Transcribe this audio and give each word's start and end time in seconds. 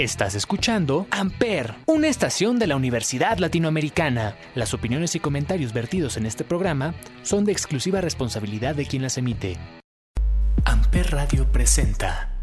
Estás 0.00 0.34
escuchando 0.34 1.06
Amper, 1.10 1.74
una 1.84 2.08
estación 2.08 2.58
de 2.58 2.66
la 2.66 2.74
Universidad 2.74 3.36
Latinoamericana. 3.36 4.34
Las 4.54 4.72
opiniones 4.72 5.14
y 5.14 5.20
comentarios 5.20 5.74
vertidos 5.74 6.16
en 6.16 6.24
este 6.24 6.42
programa 6.42 6.94
son 7.22 7.44
de 7.44 7.52
exclusiva 7.52 8.00
responsabilidad 8.00 8.74
de 8.74 8.86
quien 8.86 9.02
las 9.02 9.18
emite. 9.18 9.58
Amper 10.64 11.10
Radio 11.10 11.52
presenta. 11.52 12.34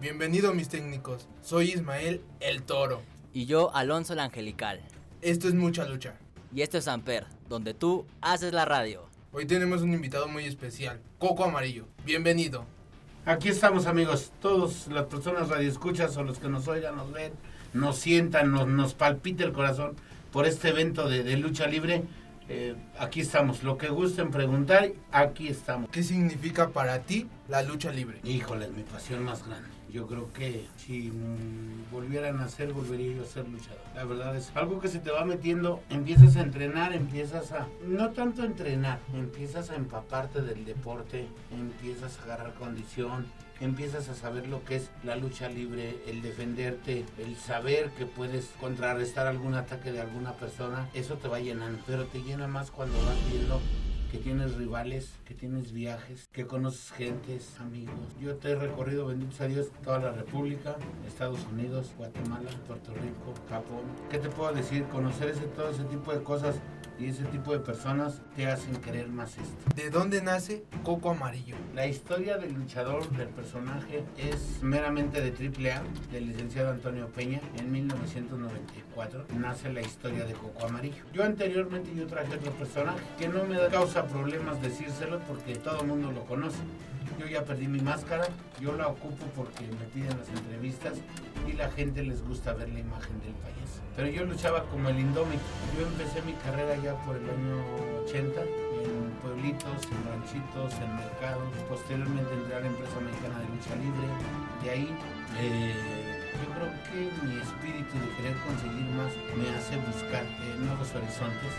Bienvenido 0.00 0.54
mis 0.54 0.68
técnicos, 0.68 1.26
soy 1.42 1.72
Ismael 1.72 2.22
el 2.38 2.62
Toro. 2.62 3.02
Y 3.32 3.46
yo, 3.46 3.74
Alonso 3.74 4.12
el 4.12 4.20
Angelical. 4.20 4.80
Esto 5.22 5.48
es 5.48 5.54
Mucha 5.54 5.86
Lucha. 5.86 6.14
Y 6.54 6.62
esto 6.62 6.78
es 6.78 6.86
Amper, 6.86 7.26
donde 7.48 7.74
tú 7.74 8.06
haces 8.20 8.52
la 8.52 8.64
radio. 8.64 9.11
Hoy 9.34 9.46
tenemos 9.46 9.80
un 9.80 9.94
invitado 9.94 10.28
muy 10.28 10.44
especial, 10.44 11.00
Coco 11.18 11.44
Amarillo. 11.44 11.86
Bienvenido. 12.04 12.66
Aquí 13.24 13.48
estamos 13.48 13.86
amigos, 13.86 14.30
todos 14.42 14.88
las 14.88 15.06
personas 15.06 15.48
radioescuchas 15.48 16.14
o 16.18 16.22
los 16.22 16.38
que 16.38 16.50
nos 16.50 16.68
oigan, 16.68 16.96
nos 16.96 17.10
ven, 17.12 17.32
nos 17.72 17.96
sientan, 17.96 18.52
nos, 18.52 18.68
nos 18.68 18.92
palpita 18.92 19.42
el 19.44 19.52
corazón 19.52 19.96
por 20.32 20.46
este 20.46 20.68
evento 20.68 21.08
de, 21.08 21.22
de 21.22 21.38
lucha 21.38 21.66
libre. 21.66 22.02
Eh, 22.50 22.74
aquí 22.98 23.22
estamos, 23.22 23.62
lo 23.62 23.78
que 23.78 23.88
gusten 23.88 24.30
preguntar, 24.30 24.92
aquí 25.12 25.48
estamos. 25.48 25.88
¿Qué 25.88 26.02
significa 26.02 26.68
para 26.68 26.98
ti 26.98 27.26
la 27.48 27.62
lucha 27.62 27.90
libre? 27.90 28.20
Híjole, 28.24 28.68
mi 28.68 28.82
pasión 28.82 29.24
más 29.24 29.46
grande. 29.46 29.70
Yo 29.92 30.06
creo 30.06 30.32
que 30.32 30.66
si 30.78 31.10
mm, 31.10 31.92
volviera 31.92 32.30
a 32.30 32.32
nacer, 32.32 32.72
volvería 32.72 33.14
yo 33.14 33.22
a 33.24 33.26
ser 33.26 33.46
luchador. 33.46 33.82
La 33.94 34.04
verdad 34.04 34.34
es 34.34 34.50
algo 34.54 34.80
que 34.80 34.88
se 34.88 35.00
te 35.00 35.10
va 35.10 35.26
metiendo, 35.26 35.82
empiezas 35.90 36.36
a 36.36 36.40
entrenar, 36.40 36.94
empiezas 36.94 37.52
a, 37.52 37.68
no 37.86 38.10
tanto 38.12 38.42
entrenar, 38.42 39.00
empiezas 39.12 39.68
a 39.68 39.76
empaparte 39.76 40.40
del 40.40 40.64
deporte, 40.64 41.26
empiezas 41.50 42.18
a 42.18 42.22
agarrar 42.22 42.54
condición, 42.54 43.26
empiezas 43.60 44.08
a 44.08 44.14
saber 44.14 44.48
lo 44.48 44.64
que 44.64 44.76
es 44.76 44.90
la 45.04 45.16
lucha 45.16 45.50
libre, 45.50 45.98
el 46.06 46.22
defenderte, 46.22 47.04
el 47.18 47.36
saber 47.36 47.90
que 47.90 48.06
puedes 48.06 48.46
contrarrestar 48.60 49.26
algún 49.26 49.54
ataque 49.54 49.92
de 49.92 50.00
alguna 50.00 50.32
persona, 50.32 50.88
eso 50.94 51.16
te 51.18 51.28
va 51.28 51.38
llenando, 51.38 51.82
pero 51.86 52.06
te 52.06 52.22
llena 52.22 52.48
más 52.48 52.70
cuando 52.70 52.96
vas 53.04 53.30
viendo 53.30 53.60
que 54.12 54.18
tienes 54.18 54.56
rivales, 54.56 55.14
que 55.24 55.32
tienes 55.32 55.72
viajes, 55.72 56.28
que 56.32 56.46
conoces 56.46 56.92
gentes, 56.92 57.58
amigos. 57.60 57.96
Yo 58.20 58.36
te 58.36 58.50
he 58.50 58.54
recorrido, 58.54 59.06
benditos 59.06 59.40
a 59.40 59.46
Dios, 59.46 59.68
toda 59.82 60.00
la 60.00 60.12
República, 60.12 60.76
Estados 61.08 61.40
Unidos, 61.50 61.94
Guatemala, 61.96 62.50
Puerto 62.66 62.92
Rico, 62.92 63.32
Japón. 63.48 63.80
¿Qué 64.10 64.18
te 64.18 64.28
puedo 64.28 64.52
decir? 64.52 64.84
Conocer 64.88 65.30
ese, 65.30 65.46
todo 65.46 65.70
ese 65.70 65.84
tipo 65.84 66.12
de 66.12 66.22
cosas 66.22 66.56
y 66.98 67.06
ese 67.06 67.24
tipo 67.24 67.52
de 67.52 67.58
personas 67.60 68.20
te 68.36 68.46
hacen 68.46 68.76
querer 68.76 69.08
más 69.08 69.38
esto. 69.38 69.74
¿De 69.74 69.88
dónde 69.88 70.20
nace 70.20 70.64
Coco 70.84 71.10
Amarillo? 71.10 71.56
La 71.74 71.86
historia 71.86 72.36
del 72.36 72.52
luchador, 72.52 73.08
del 73.16 73.28
personaje, 73.28 74.04
es 74.18 74.62
meramente 74.62 75.20
de 75.22 75.30
AAA, 75.30 75.82
del 76.12 76.28
licenciado 76.28 76.70
Antonio 76.70 77.08
Peña, 77.08 77.40
en 77.58 77.72
1994. 77.72 79.24
Nace 79.38 79.72
la 79.72 79.80
historia 79.80 80.26
de 80.26 80.34
Coco 80.34 80.66
Amarillo. 80.66 81.02
Yo 81.14 81.24
anteriormente 81.24 81.94
yo 81.94 82.06
traje 82.06 82.34
otro 82.34 82.52
personaje 82.52 83.00
que 83.18 83.26
no 83.26 83.44
me 83.44 83.58
causa 83.68 84.01
problemas 84.06 84.60
decírselo 84.60 85.18
porque 85.20 85.56
todo 85.56 85.80
el 85.80 85.86
mundo 85.86 86.12
lo 86.12 86.24
conoce. 86.24 86.58
Yo 87.18 87.26
ya 87.26 87.44
perdí 87.44 87.68
mi 87.68 87.80
máscara, 87.80 88.26
yo 88.60 88.72
la 88.72 88.88
ocupo 88.88 89.26
porque 89.36 89.62
me 89.66 89.84
piden 89.92 90.16
las 90.18 90.28
entrevistas 90.28 90.94
y 91.46 91.52
la 91.52 91.70
gente 91.70 92.02
les 92.02 92.22
gusta 92.26 92.54
ver 92.54 92.68
la 92.70 92.80
imagen 92.80 93.20
del 93.20 93.34
payaso. 93.34 93.82
Pero 93.96 94.08
yo 94.08 94.24
luchaba 94.24 94.64
como 94.64 94.88
el 94.88 94.98
indómito. 94.98 95.42
Yo 95.76 95.86
empecé 95.86 96.22
mi 96.22 96.32
carrera 96.34 96.76
ya 96.82 96.94
por 97.04 97.16
el 97.16 97.28
año 97.28 97.60
80 98.06 98.40
en 98.40 99.10
pueblitos, 99.22 99.86
en 99.92 100.00
ranchitos, 100.08 100.72
en 100.80 100.96
mercados. 100.96 101.52
Posteriormente 101.68 102.32
entré 102.32 102.56
a 102.56 102.60
la 102.60 102.66
empresa 102.66 102.98
mexicana 103.00 103.38
de 103.38 103.46
lucha 103.52 103.74
libre. 103.76 104.06
De 104.64 104.70
ahí 104.70 104.88
eh, 105.38 106.22
yo 106.32 106.48
creo 106.56 106.70
que 106.88 106.98
mi 107.26 107.36
espíritu 107.36 107.94
de 108.00 108.08
querer 108.16 108.36
conseguir 108.48 108.88
más 108.96 109.12
me 109.36 109.46
hace 109.52 109.76
buscar 109.84 110.24
eh, 110.24 110.56
nuevos 110.58 110.88
horizontes. 110.96 111.52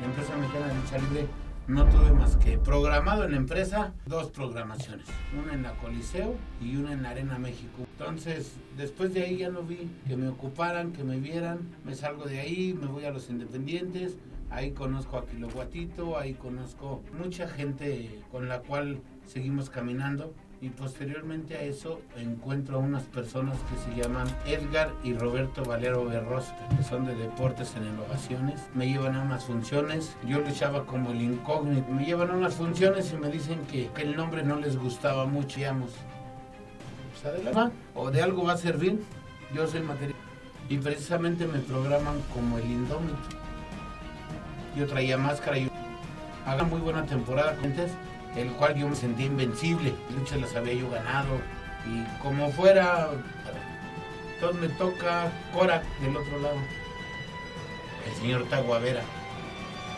La 0.00 0.06
empresa 0.06 0.36
mexicana 0.36 0.66
de 0.66 0.74
lucha 0.74 0.98
libre 0.98 1.45
no 1.68 1.84
tuve 1.86 2.12
más 2.12 2.36
que 2.36 2.58
programado 2.58 3.24
en 3.24 3.32
la 3.32 3.36
empresa 3.38 3.92
dos 4.06 4.30
programaciones, 4.30 5.06
una 5.36 5.52
en 5.52 5.64
la 5.64 5.72
Coliseo 5.78 6.36
y 6.60 6.76
una 6.76 6.92
en 6.92 7.02
la 7.02 7.10
Arena 7.10 7.38
México. 7.38 7.86
Entonces, 7.98 8.56
después 8.76 9.12
de 9.12 9.24
ahí 9.24 9.38
ya 9.38 9.50
no 9.50 9.62
vi 9.62 9.90
que 10.06 10.16
me 10.16 10.28
ocuparan, 10.28 10.92
que 10.92 11.02
me 11.02 11.18
vieran, 11.18 11.58
me 11.84 11.94
salgo 11.94 12.24
de 12.24 12.38
ahí, 12.38 12.72
me 12.80 12.86
voy 12.86 13.04
a 13.04 13.10
los 13.10 13.30
independientes, 13.30 14.16
ahí 14.50 14.70
conozco 14.70 15.18
a 15.18 15.26
Kiloguatito, 15.26 16.18
ahí 16.18 16.34
conozco 16.34 17.02
mucha 17.18 17.48
gente 17.48 18.20
con 18.30 18.48
la 18.48 18.60
cual 18.60 19.00
seguimos 19.26 19.68
caminando 19.68 20.32
y 20.66 20.70
posteriormente 20.70 21.56
a 21.56 21.62
eso 21.62 22.00
encuentro 22.16 22.78
a 22.78 22.80
unas 22.80 23.04
personas 23.04 23.56
que 23.70 23.78
se 23.78 24.02
llaman 24.02 24.26
Edgar 24.46 24.92
y 25.04 25.14
Roberto 25.14 25.62
Valero 25.62 26.04
Berros, 26.04 26.46
que 26.76 26.82
son 26.82 27.06
de 27.06 27.14
deportes 27.14 27.76
en 27.76 27.84
innovaciones. 27.86 28.60
Me 28.74 28.88
llevan 28.88 29.14
a 29.14 29.22
unas 29.22 29.44
funciones, 29.44 30.16
yo 30.26 30.40
luchaba 30.40 30.84
como 30.84 31.12
el 31.12 31.22
incógnito, 31.22 31.88
me 31.92 32.04
llevan 32.04 32.30
a 32.30 32.34
unas 32.34 32.54
funciones 32.54 33.12
y 33.12 33.16
me 33.16 33.30
dicen 33.30 33.60
que, 33.70 33.88
el 34.02 34.16
nombre 34.16 34.42
no 34.42 34.56
les 34.56 34.76
gustaba 34.76 35.24
mucho, 35.24 35.58
digamos. 35.58 35.92
Pues 37.12 37.32
adelante, 37.32 37.76
o 37.94 38.10
de 38.10 38.22
algo 38.22 38.42
va 38.42 38.54
a 38.54 38.56
servir, 38.56 39.00
yo 39.54 39.68
soy 39.68 39.82
material. 39.82 40.18
Y 40.68 40.78
precisamente 40.78 41.46
me 41.46 41.60
programan 41.60 42.20
como 42.34 42.58
el 42.58 42.64
indómito. 42.64 43.16
Yo 44.76 44.84
traía 44.88 45.16
máscara 45.16 45.58
y 45.58 45.70
haga 46.44 46.64
muy 46.64 46.80
buena 46.80 47.06
temporada 47.06 47.56
antes 47.62 47.92
el 48.36 48.50
cual 48.52 48.74
yo 48.74 48.88
me 48.88 48.96
sentía 48.96 49.26
invencible, 49.26 49.94
luchas 50.16 50.40
las 50.40 50.54
había 50.54 50.74
yo 50.74 50.90
ganado 50.90 51.38
y 51.86 52.04
como 52.22 52.50
fuera, 52.50 53.10
entonces 54.34 54.60
me 54.60 54.68
toca 54.76 55.30
Cora 55.52 55.82
del 56.00 56.16
otro 56.16 56.38
lado, 56.40 56.58
el 58.06 58.14
señor 58.20 58.44
Taguavera. 58.48 59.02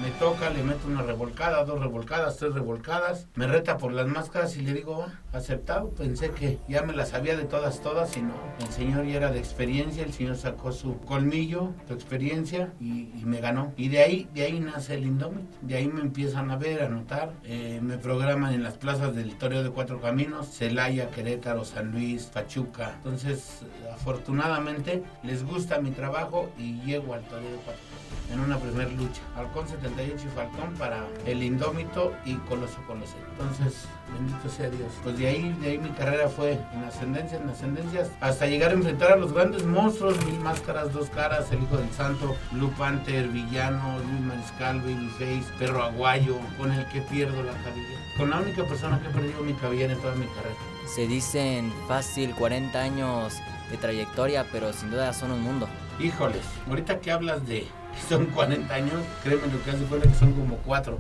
Me 0.01 0.11
toca, 0.13 0.49
le 0.51 0.63
meto 0.63 0.87
una 0.87 1.03
revolcada, 1.03 1.65
dos 1.65 1.81
revolcadas, 1.81 2.37
tres 2.37 2.55
revolcadas. 2.55 3.27
Me 3.35 3.49
reta 3.49 3.79
por 3.79 3.93
las 3.93 4.07
máscaras 4.07 4.57
y 4.57 4.63
le 4.63 4.73
digo, 4.73 5.05
ah, 5.05 5.37
aceptado. 5.37 5.91
Pensé 5.91 6.31
que 6.31 6.61
ya 6.69 6.83
me 6.83 6.93
las 6.93 7.09
sabía 7.09 7.37
de 7.37 7.43
todas, 7.43 7.81
todas 7.81 8.17
y 8.17 8.23
no. 8.23 8.35
El 8.61 8.69
señor 8.69 9.07
ya 9.07 9.17
era 9.17 9.33
de 9.33 9.41
experiencia, 9.41 10.05
el 10.05 10.13
señor 10.13 10.37
sacó 10.37 10.71
su 10.71 11.01
colmillo, 11.01 11.73
su 11.89 11.95
experiencia 11.95 12.73
y, 12.81 13.09
me 13.25 13.41
ganó. 13.41 13.73
Y 13.77 13.89
de 13.89 13.99
ahí, 13.99 14.29
de 14.35 14.45
ahí 14.45 14.61
nace 14.61 14.95
el 14.95 15.05
indómito. 15.05 15.59
De 15.63 15.75
ahí 15.75 15.89
me 15.89 16.01
empiezan 16.01 16.53
a 16.53 16.57
ver, 16.57 16.83
a 16.83 16.89
notar. 16.89 17.33
Eh, 17.43 17.81
me 17.83 17.99
programan 17.99 18.55
en 18.55 18.63
las 18.63 18.75
plazas 18.75 19.17
del 19.17 19.35
Toreo 19.37 19.65
de 19.65 19.71
Cuatro 19.71 20.01
Caminos, 20.01 20.47
Celaya, 20.47 21.11
Querétaro, 21.11 21.65
San 21.65 21.91
Luis, 21.91 22.27
Pachuca. 22.27 22.93
Entonces, 22.99 23.63
afortunadamente, 23.93 25.03
les 25.25 25.45
gusta 25.45 25.81
mi 25.81 25.91
trabajo 25.91 26.51
y 26.57 26.81
llego 26.83 27.15
al 27.15 27.23
Toreo 27.25 27.51
de 27.51 27.57
Cuatro 27.57 27.83
Caminos 27.83 27.99
en 28.33 28.41
una 28.41 28.59
primer 28.59 28.93
lucha. 28.93 29.23
Halcón 29.37 29.67
78 29.89 30.27
y 30.27 30.35
Falcón 30.35 30.75
para 30.75 31.07
el 31.27 31.43
Indómito 31.43 32.13
y 32.25 32.35
Coloso 32.37 32.79
Coloso. 32.87 33.15
Entonces, 33.33 33.87
bendito 34.13 34.49
sea 34.49 34.69
Dios. 34.71 34.93
Pues 35.03 35.19
de 35.19 35.29
ahí, 35.29 35.57
de 35.61 35.71
ahí 35.71 35.79
mi 35.79 35.91
carrera 35.91 36.29
fue 36.29 36.59
en 36.73 36.85
ascendencia, 36.85 37.39
en 37.39 37.49
ascendencias, 37.49 38.11
hasta 38.21 38.47
llegar 38.47 38.71
a 38.71 38.75
enfrentar 38.75 39.13
a 39.13 39.17
los 39.17 39.33
grandes 39.33 39.65
monstruos, 39.65 40.25
Mil 40.25 40.39
Máscaras, 40.41 40.93
Dos 40.93 41.09
Caras, 41.11 41.51
El 41.53 41.63
Hijo 41.63 41.77
del 41.77 41.91
Santo, 41.93 42.37
Blue 42.53 42.73
Panther, 42.79 43.29
Villano, 43.29 43.99
Luis 43.99 44.21
Mariscal, 44.21 44.81
Babyface, 44.81 45.53
Perro 45.59 45.83
Aguayo, 45.83 46.37
con 46.57 46.73
el 46.73 46.87
que 46.89 47.01
pierdo 47.03 47.43
la 47.43 47.53
cabellera. 47.53 48.01
Con 48.17 48.31
la 48.31 48.41
única 48.41 48.65
persona 48.65 49.01
que 49.01 49.09
he 49.09 49.11
perdido 49.11 49.43
mi 49.43 49.55
cabellera 49.55 49.93
en 49.93 50.01
toda 50.01 50.15
mi 50.15 50.27
carrera. 50.27 50.57
Se 50.95 51.07
dicen 51.07 51.73
fácil 51.87 52.35
40 52.35 52.81
años 52.81 53.35
de 53.71 53.77
trayectoria, 53.77 54.47
pero 54.51 54.73
sin 54.73 54.91
duda 54.91 55.13
son 55.13 55.31
un 55.31 55.43
mundo. 55.43 55.69
Híjoles, 56.01 56.43
ahorita 56.69 57.01
que 57.01 57.11
hablas 57.11 57.47
de 57.47 57.67
son 58.09 58.27
40 58.27 58.73
años, 58.75 59.03
créeme 59.23 59.47
lo 59.49 59.63
que 59.63 59.71
hace 59.71 59.85
cuenta 59.85 60.09
que 60.09 60.15
son 60.15 60.33
como 60.33 60.57
4. 60.59 60.99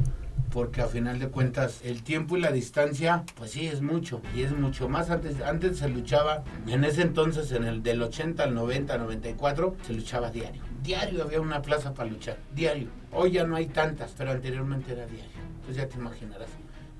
Porque 0.52 0.80
a 0.80 0.86
final 0.86 1.18
de 1.18 1.28
cuentas 1.28 1.80
el 1.84 2.02
tiempo 2.02 2.36
y 2.36 2.40
la 2.40 2.50
distancia, 2.50 3.22
pues 3.36 3.50
sí, 3.50 3.66
es 3.66 3.82
mucho. 3.82 4.22
Y 4.34 4.42
es 4.42 4.52
mucho 4.52 4.88
más. 4.88 5.10
Antes, 5.10 5.42
antes 5.42 5.78
se 5.78 5.88
luchaba, 5.90 6.42
en 6.66 6.84
ese 6.84 7.02
entonces, 7.02 7.52
en 7.52 7.64
el 7.64 7.82
del 7.82 8.02
80 8.02 8.44
al 8.44 8.54
90, 8.54 8.96
94, 8.96 9.76
se 9.86 9.92
luchaba 9.92 10.30
diario. 10.30 10.62
Diario 10.82 11.22
había 11.22 11.40
una 11.40 11.60
plaza 11.60 11.92
para 11.92 12.08
luchar. 12.08 12.38
Diario. 12.54 12.88
Hoy 13.12 13.32
ya 13.32 13.44
no 13.44 13.56
hay 13.56 13.66
tantas, 13.66 14.14
pero 14.16 14.30
anteriormente 14.30 14.92
era 14.92 15.06
diario. 15.06 15.36
Entonces 15.56 15.76
ya 15.76 15.86
te 15.86 15.98
imaginarás 15.98 16.48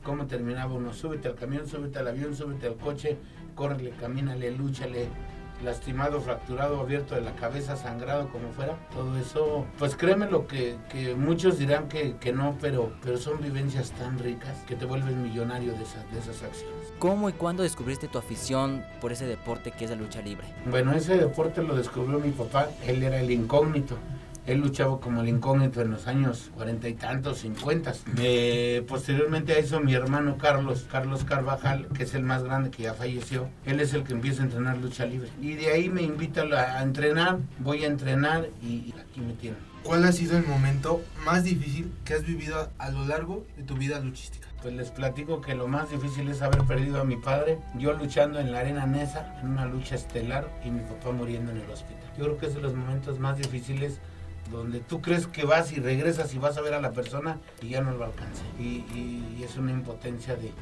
cómo 0.03 0.27
terminaba 0.27 0.75
uno. 0.75 0.93
Súbete 0.93 1.29
al 1.29 1.35
camión, 1.35 1.67
súbete 1.67 1.99
al 1.99 2.09
avión, 2.09 2.35
súbete 2.35 2.67
al 2.67 2.77
coche, 2.77 3.17
córrele, 3.55 3.91
camínale, 3.91 4.51
lúchale, 4.51 5.09
lastimado, 5.63 6.21
fracturado, 6.21 6.81
abierto 6.81 7.15
de 7.15 7.21
la 7.21 7.35
cabeza, 7.35 7.77
sangrado, 7.77 8.29
como 8.29 8.51
fuera. 8.53 8.77
Todo 8.93 9.17
eso, 9.19 9.67
pues 9.79 9.97
créeme 9.97 10.31
lo 10.31 10.47
que, 10.47 10.77
que 10.91 11.15
muchos 11.15 11.59
dirán 11.59 11.89
que, 11.89 12.17
que, 12.17 12.33
no, 12.33 12.57
pero, 12.61 12.93
pero 13.03 13.19
son 13.19 13.41
vivencias 13.41 13.91
tan 13.93 14.19
ricas 14.19 14.57
que 14.67 14.77
te 14.77 14.85
vuelves 14.85 15.15
millonario 15.15 15.73
de 15.73 15.83
esas, 15.83 16.11
de 16.13 16.19
esas 16.19 16.43
acciones. 16.43 16.77
¿Cómo 16.99 17.29
y 17.29 17.33
cuándo 17.33 17.63
descubriste 17.63 18.09
tu 18.09 18.19
afición 18.19 18.85
por 19.01 19.13
ese 19.13 19.27
deporte 19.27 19.71
que 19.71 19.85
es 19.85 19.91
la 19.91 19.97
lucha 19.97 20.21
libre? 20.21 20.47
Bueno, 20.67 20.93
ese 20.93 21.17
deporte 21.17 21.63
lo 21.63 21.77
descubrió 21.77 22.19
mi 22.19 22.31
papá, 22.31 22.69
él 22.87 23.03
era 23.03 23.21
el 23.21 23.31
incógnito. 23.31 23.97
Él 24.49 24.61
luchaba 24.61 24.99
como 24.99 25.21
el 25.21 25.29
incógnito 25.29 25.83
en 25.83 25.91
los 25.91 26.07
años 26.07 26.51
cuarenta 26.55 26.89
y 26.89 26.95
tantos, 26.95 27.41
cincuentas. 27.41 28.03
Eh, 28.17 28.83
posteriormente 28.89 29.53
a 29.53 29.59
eso, 29.59 29.79
mi 29.81 29.93
hermano 29.93 30.39
Carlos, 30.39 30.87
Carlos 30.91 31.25
Carvajal, 31.25 31.87
que 31.89 32.05
es 32.05 32.15
el 32.15 32.23
más 32.23 32.43
grande 32.43 32.71
que 32.71 32.85
ya 32.85 32.95
falleció, 32.95 33.51
él 33.67 33.79
es 33.79 33.93
el 33.93 34.05
que 34.05 34.15
empieza 34.15 34.41
a 34.41 34.47
entrenar 34.47 34.79
lucha 34.79 35.05
libre. 35.05 35.29
Y 35.43 35.53
de 35.53 35.71
ahí 35.71 35.91
me 35.91 36.01
invita 36.01 36.45
a, 36.45 36.83
entrenar, 36.83 37.41
voy 37.59 37.85
a 37.85 37.89
entrenar 37.89 38.49
y 38.63 38.95
aquí 38.99 39.21
me 39.21 39.35
tienen. 39.35 39.61
¿Cuál 39.83 40.05
ha 40.05 40.13
sido 40.13 40.39
el 40.39 40.47
momento 40.47 41.03
más 41.27 41.45
difícil 41.45 41.93
que 42.07 42.15
has 42.15 42.25
vivido 42.25 42.71
a 42.79 42.91
lo 42.91 43.05
largo 43.05 43.45
de 43.59 43.65
tu 43.65 43.75
vida 43.75 44.01
luchística? 44.01 44.49
Pues 44.63 44.73
les 44.73 44.91
platico 44.91 45.43
que 45.43 45.55
lo 45.55 45.69
más 45.69 45.91
difícil 45.91 46.27
es 46.29 46.41
haber 46.41 46.63
perdido 46.63 47.03
a 47.03 47.05
mi 47.05 47.17
padre, 47.17 47.59
yo 47.77 47.93
luchando 47.93 48.41
en 48.41 48.51
la 48.51 48.61
arena 48.61 48.87
Nesa, 48.87 49.39
en 49.43 49.51
una 49.51 49.67
lucha 49.67 49.95
estelar, 49.95 50.49
y 50.65 50.71
mi 50.71 50.81
papá 50.81 51.13
muriendo 51.13 51.53
en 51.53 51.59
el 51.59 51.71
hospital. 51.71 52.11
Yo 52.17 52.25
creo 52.25 52.39
que 52.39 52.47
es 52.47 52.55
de 52.55 52.63
los 52.63 52.75
momentos 52.75 53.19
más 53.19 53.37
difíciles 53.37 54.01
donde 54.51 54.81
tú 54.81 55.01
crees 55.01 55.27
que 55.27 55.45
vas 55.45 55.73
y 55.73 55.81
regresas 55.81 56.35
y 56.35 56.39
vas 56.39 56.57
a 56.57 56.61
ver 56.61 56.75
a 56.75 56.81
la 56.81 56.93
persona 56.93 57.39
y 57.63 57.71
ya 57.71 57.81
no 57.81 57.93
lo 57.93 58.05
alcance. 58.05 58.43
Y, 58.59 58.85
y, 58.95 59.43
es 59.43 59.57
una 59.57 59.73
impotencia 59.73 60.37
de 60.37 60.53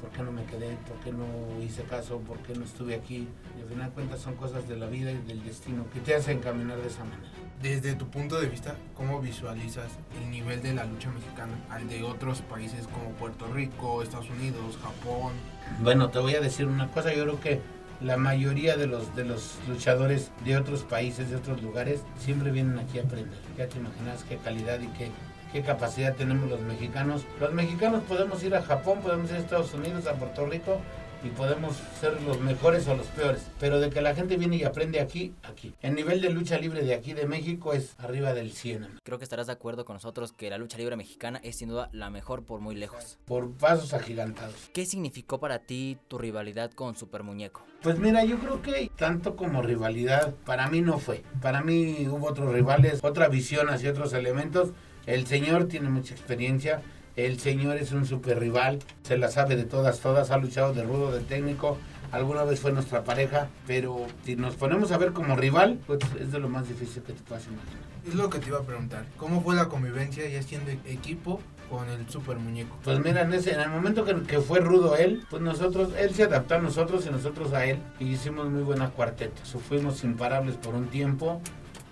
por 0.00 0.10
qué 0.10 0.22
no 0.22 0.30
me 0.30 0.44
quedé, 0.44 0.76
por 0.88 0.98
qué 1.00 1.10
no 1.10 1.26
hice 1.62 1.82
caso, 1.84 2.18
por 2.20 2.38
qué 2.38 2.54
no 2.54 2.64
estuve 2.64 2.94
aquí. 2.94 3.28
Y 3.58 3.62
al 3.62 3.68
final 3.68 3.88
de 3.88 3.94
cuentas 3.94 4.20
son 4.20 4.36
cosas 4.36 4.68
de 4.68 4.76
la 4.76 4.86
vida 4.86 5.10
y 5.10 5.18
del 5.26 5.42
destino 5.42 5.86
que 5.92 6.00
te 6.00 6.14
hacen 6.14 6.40
caminar 6.40 6.78
de 6.78 6.88
esa 6.88 7.04
manera. 7.04 7.28
Desde 7.62 7.94
tu 7.94 8.08
punto 8.08 8.38
de 8.38 8.48
vista, 8.48 8.76
¿cómo 8.94 9.20
visualizas 9.20 9.90
el 10.20 10.30
nivel 10.30 10.62
de 10.62 10.74
la 10.74 10.84
lucha 10.84 11.10
mexicana 11.10 11.54
al 11.70 11.88
de 11.88 12.02
otros 12.02 12.42
países 12.42 12.86
como 12.88 13.10
Puerto 13.12 13.46
Rico, 13.52 14.02
Estados 14.02 14.28
Unidos, 14.30 14.78
Japón? 14.82 15.32
Bueno, 15.80 16.10
te 16.10 16.18
voy 16.18 16.34
a 16.34 16.40
decir 16.40 16.66
una 16.66 16.88
cosa, 16.90 17.14
yo 17.14 17.24
creo 17.24 17.40
que 17.40 17.60
la 18.00 18.16
mayoría 18.16 18.76
de 18.76 18.86
los, 18.86 19.14
de 19.16 19.24
los 19.24 19.56
luchadores 19.68 20.30
de 20.44 20.56
otros 20.56 20.82
países, 20.82 21.30
de 21.30 21.36
otros 21.36 21.62
lugares, 21.62 22.02
siempre 22.18 22.50
vienen 22.50 22.78
aquí 22.78 22.98
a 22.98 23.02
aprender. 23.02 23.38
Ya 23.56 23.68
te 23.68 23.78
imaginas 23.78 24.24
qué 24.28 24.36
calidad 24.36 24.80
y 24.80 24.88
qué, 24.88 25.10
qué 25.52 25.62
capacidad 25.62 26.14
tenemos 26.14 26.48
los 26.50 26.60
mexicanos. 26.60 27.24
Los 27.40 27.52
mexicanos 27.52 28.02
podemos 28.04 28.42
ir 28.42 28.54
a 28.54 28.62
Japón, 28.62 29.00
podemos 29.00 29.30
ir 29.30 29.36
a 29.36 29.40
Estados 29.40 29.72
Unidos, 29.74 30.06
a 30.06 30.14
Puerto 30.14 30.46
Rico 30.46 30.80
y 31.26 31.30
podemos 31.30 31.76
ser 32.00 32.20
los 32.22 32.40
mejores 32.40 32.86
o 32.88 32.96
los 32.96 33.06
peores. 33.08 33.46
Pero 33.58 33.80
de 33.80 33.90
que 33.90 34.00
la 34.00 34.14
gente 34.14 34.36
viene 34.36 34.56
y 34.56 34.64
aprende 34.64 35.00
aquí, 35.00 35.34
aquí. 35.42 35.74
El 35.82 35.94
nivel 35.94 36.20
de 36.20 36.30
lucha 36.30 36.58
libre 36.58 36.82
de 36.82 36.94
aquí 36.94 37.12
de 37.14 37.26
México 37.26 37.72
es 37.72 37.94
arriba 37.98 38.32
del 38.32 38.52
100. 38.52 39.00
Creo 39.02 39.18
que 39.18 39.24
estarás 39.24 39.48
de 39.48 39.52
acuerdo 39.52 39.84
con 39.84 39.94
nosotros 39.94 40.32
que 40.32 40.50
la 40.50 40.58
lucha 40.58 40.78
libre 40.78 40.96
mexicana 40.96 41.40
es 41.42 41.56
sin 41.56 41.68
duda 41.68 41.88
la 41.92 42.10
mejor 42.10 42.44
por 42.44 42.60
muy 42.60 42.74
lejos. 42.74 43.18
Por 43.24 43.50
pasos 43.52 43.92
agigantados. 43.92 44.70
¿Qué 44.72 44.86
significó 44.86 45.40
para 45.40 45.58
ti 45.58 45.98
tu 46.08 46.18
rivalidad 46.18 46.70
con 46.72 46.96
Super 46.96 47.22
Muñeco? 47.22 47.62
Pues 47.82 47.98
mira, 47.98 48.24
yo 48.24 48.38
creo 48.38 48.62
que 48.62 48.90
tanto 48.96 49.36
como 49.36 49.62
rivalidad, 49.62 50.34
para 50.44 50.68
mí 50.68 50.80
no 50.80 50.98
fue. 50.98 51.22
Para 51.42 51.62
mí 51.62 52.06
hubo 52.08 52.28
otros 52.28 52.52
rivales, 52.52 53.00
otra 53.02 53.28
visión 53.28 53.68
hacia 53.68 53.90
otros 53.90 54.12
elementos. 54.12 54.70
El 55.06 55.26
señor 55.26 55.68
tiene 55.68 55.88
mucha 55.88 56.14
experiencia, 56.14 56.82
el 57.16 57.40
señor 57.40 57.76
es 57.76 57.92
un 57.92 58.06
super 58.06 58.38
rival, 58.38 58.78
se 59.02 59.16
la 59.16 59.30
sabe 59.30 59.56
de 59.56 59.64
todas, 59.64 60.00
todas, 60.00 60.30
ha 60.30 60.36
luchado 60.36 60.74
de 60.74 60.82
rudo, 60.82 61.10
de 61.12 61.20
técnico, 61.20 61.78
alguna 62.12 62.44
vez 62.44 62.60
fue 62.60 62.72
nuestra 62.72 63.04
pareja, 63.04 63.48
pero 63.66 64.06
si 64.24 64.36
nos 64.36 64.54
ponemos 64.54 64.92
a 64.92 64.98
ver 64.98 65.12
como 65.12 65.34
rival, 65.34 65.78
pues 65.86 66.00
es 66.20 66.30
de 66.30 66.38
lo 66.38 66.48
más 66.48 66.68
difícil 66.68 67.02
que 67.02 67.14
te 67.14 67.22
imaginar. 67.22 67.86
Es 68.06 68.14
lo 68.14 68.30
que 68.30 68.38
te 68.38 68.48
iba 68.48 68.58
a 68.58 68.62
preguntar, 68.62 69.06
¿cómo 69.16 69.42
fue 69.42 69.56
la 69.56 69.66
convivencia 69.66 70.28
ya 70.28 70.42
siendo 70.42 70.70
equipo 70.70 71.40
con 71.70 71.88
el 71.88 72.08
super 72.08 72.36
muñeco? 72.36 72.76
Pues 72.84 73.00
mira, 73.00 73.22
en, 73.22 73.32
ese, 73.32 73.54
en 73.54 73.60
el 73.60 73.70
momento 73.70 74.04
que, 74.04 74.14
que, 74.22 74.40
fue 74.40 74.60
rudo 74.60 74.94
él, 74.96 75.24
pues 75.30 75.42
nosotros, 75.42 75.92
él 75.98 76.14
se 76.14 76.24
adaptó 76.24 76.56
a 76.56 76.58
nosotros 76.58 77.06
y 77.06 77.10
nosotros 77.10 77.54
a 77.54 77.64
él, 77.64 77.78
y 77.98 78.10
hicimos 78.10 78.48
muy 78.50 78.62
buena 78.62 78.90
cuarteta. 78.90 79.42
fuimos 79.68 80.04
imparables 80.04 80.56
por 80.56 80.74
un 80.74 80.88
tiempo, 80.88 81.40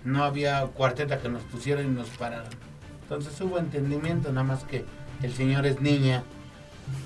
no 0.03 0.23
había 0.23 0.65
cuarteta 0.67 1.19
que 1.19 1.29
nos 1.29 1.41
pusiera 1.43 1.81
y 1.81 1.87
nos 1.87 2.09
pararan. 2.09 2.51
Entonces 3.01 3.39
hubo 3.41 3.59
entendimiento, 3.59 4.29
nada 4.29 4.43
más 4.43 4.63
que 4.63 4.85
el 5.21 5.33
señor 5.33 5.65
es 5.65 5.81
niña 5.81 6.23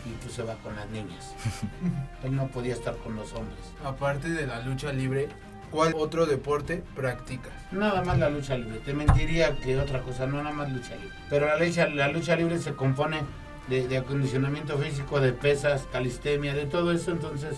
y 0.06 0.10
pues 0.22 0.34
se 0.34 0.44
va 0.44 0.56
con 0.56 0.76
las 0.76 0.90
niñas. 0.90 1.34
Él 2.24 2.36
no 2.36 2.48
podía 2.48 2.74
estar 2.74 2.96
con 2.98 3.16
los 3.16 3.34
hombres. 3.34 3.60
Aparte 3.84 4.30
de 4.30 4.46
la 4.46 4.62
lucha 4.62 4.92
libre, 4.92 5.30
¿cuál 5.72 5.94
otro 5.96 6.26
deporte 6.26 6.84
practicas? 6.96 7.54
Nada 7.72 8.04
más 8.04 8.18
la 8.18 8.30
lucha 8.30 8.58
libre. 8.58 8.80
Te 8.80 8.94
mentiría 8.94 9.58
que 9.58 9.78
otra 9.78 10.02
cosa, 10.02 10.26
no 10.28 10.44
nada 10.44 10.56
más 10.56 10.72
lucha 10.72 10.96
libre. 10.96 11.16
Pero 11.30 11.48
la 11.48 11.58
lucha, 11.58 11.88
la 11.88 12.08
lucha 12.10 12.36
libre 12.36 12.60
se 12.60 12.74
compone 12.74 13.22
de, 13.70 13.88
de 13.88 13.98
acondicionamiento 13.98 14.78
físico, 14.78 15.20
de 15.20 15.32
pesas, 15.32 15.88
calistemia, 15.92 16.54
de 16.54 16.66
todo 16.66 16.92
eso. 16.92 17.12
Entonces 17.12 17.58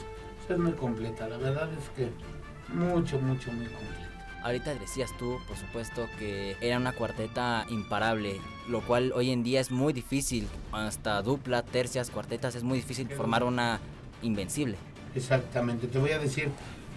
es 0.49 0.57
muy 0.57 0.73
completa. 0.73 1.27
La 1.27 1.37
verdad 1.37 1.69
es 1.73 1.89
que 1.89 2.09
mucho, 2.73 3.19
mucho, 3.19 3.51
muy 3.51 3.65
completa. 3.65 4.00
Ahorita 4.43 4.73
decías 4.73 5.15
tú, 5.17 5.39
por 5.47 5.55
supuesto, 5.55 6.07
que 6.17 6.55
era 6.61 6.77
una 6.77 6.93
cuarteta 6.93 7.65
imparable, 7.69 8.41
lo 8.67 8.81
cual 8.81 9.11
hoy 9.13 9.29
en 9.29 9.43
día 9.43 9.59
es 9.59 9.69
muy 9.69 9.93
difícil. 9.93 10.47
Hasta 10.71 11.21
dupla, 11.21 11.61
tercias, 11.61 12.09
cuartetas, 12.09 12.55
es 12.55 12.63
muy 12.63 12.79
difícil 12.79 13.07
formar 13.09 13.43
una 13.43 13.79
invencible. 14.23 14.77
Exactamente, 15.15 15.87
te 15.87 15.99
voy 15.99 16.11
a 16.11 16.19
decir 16.19 16.49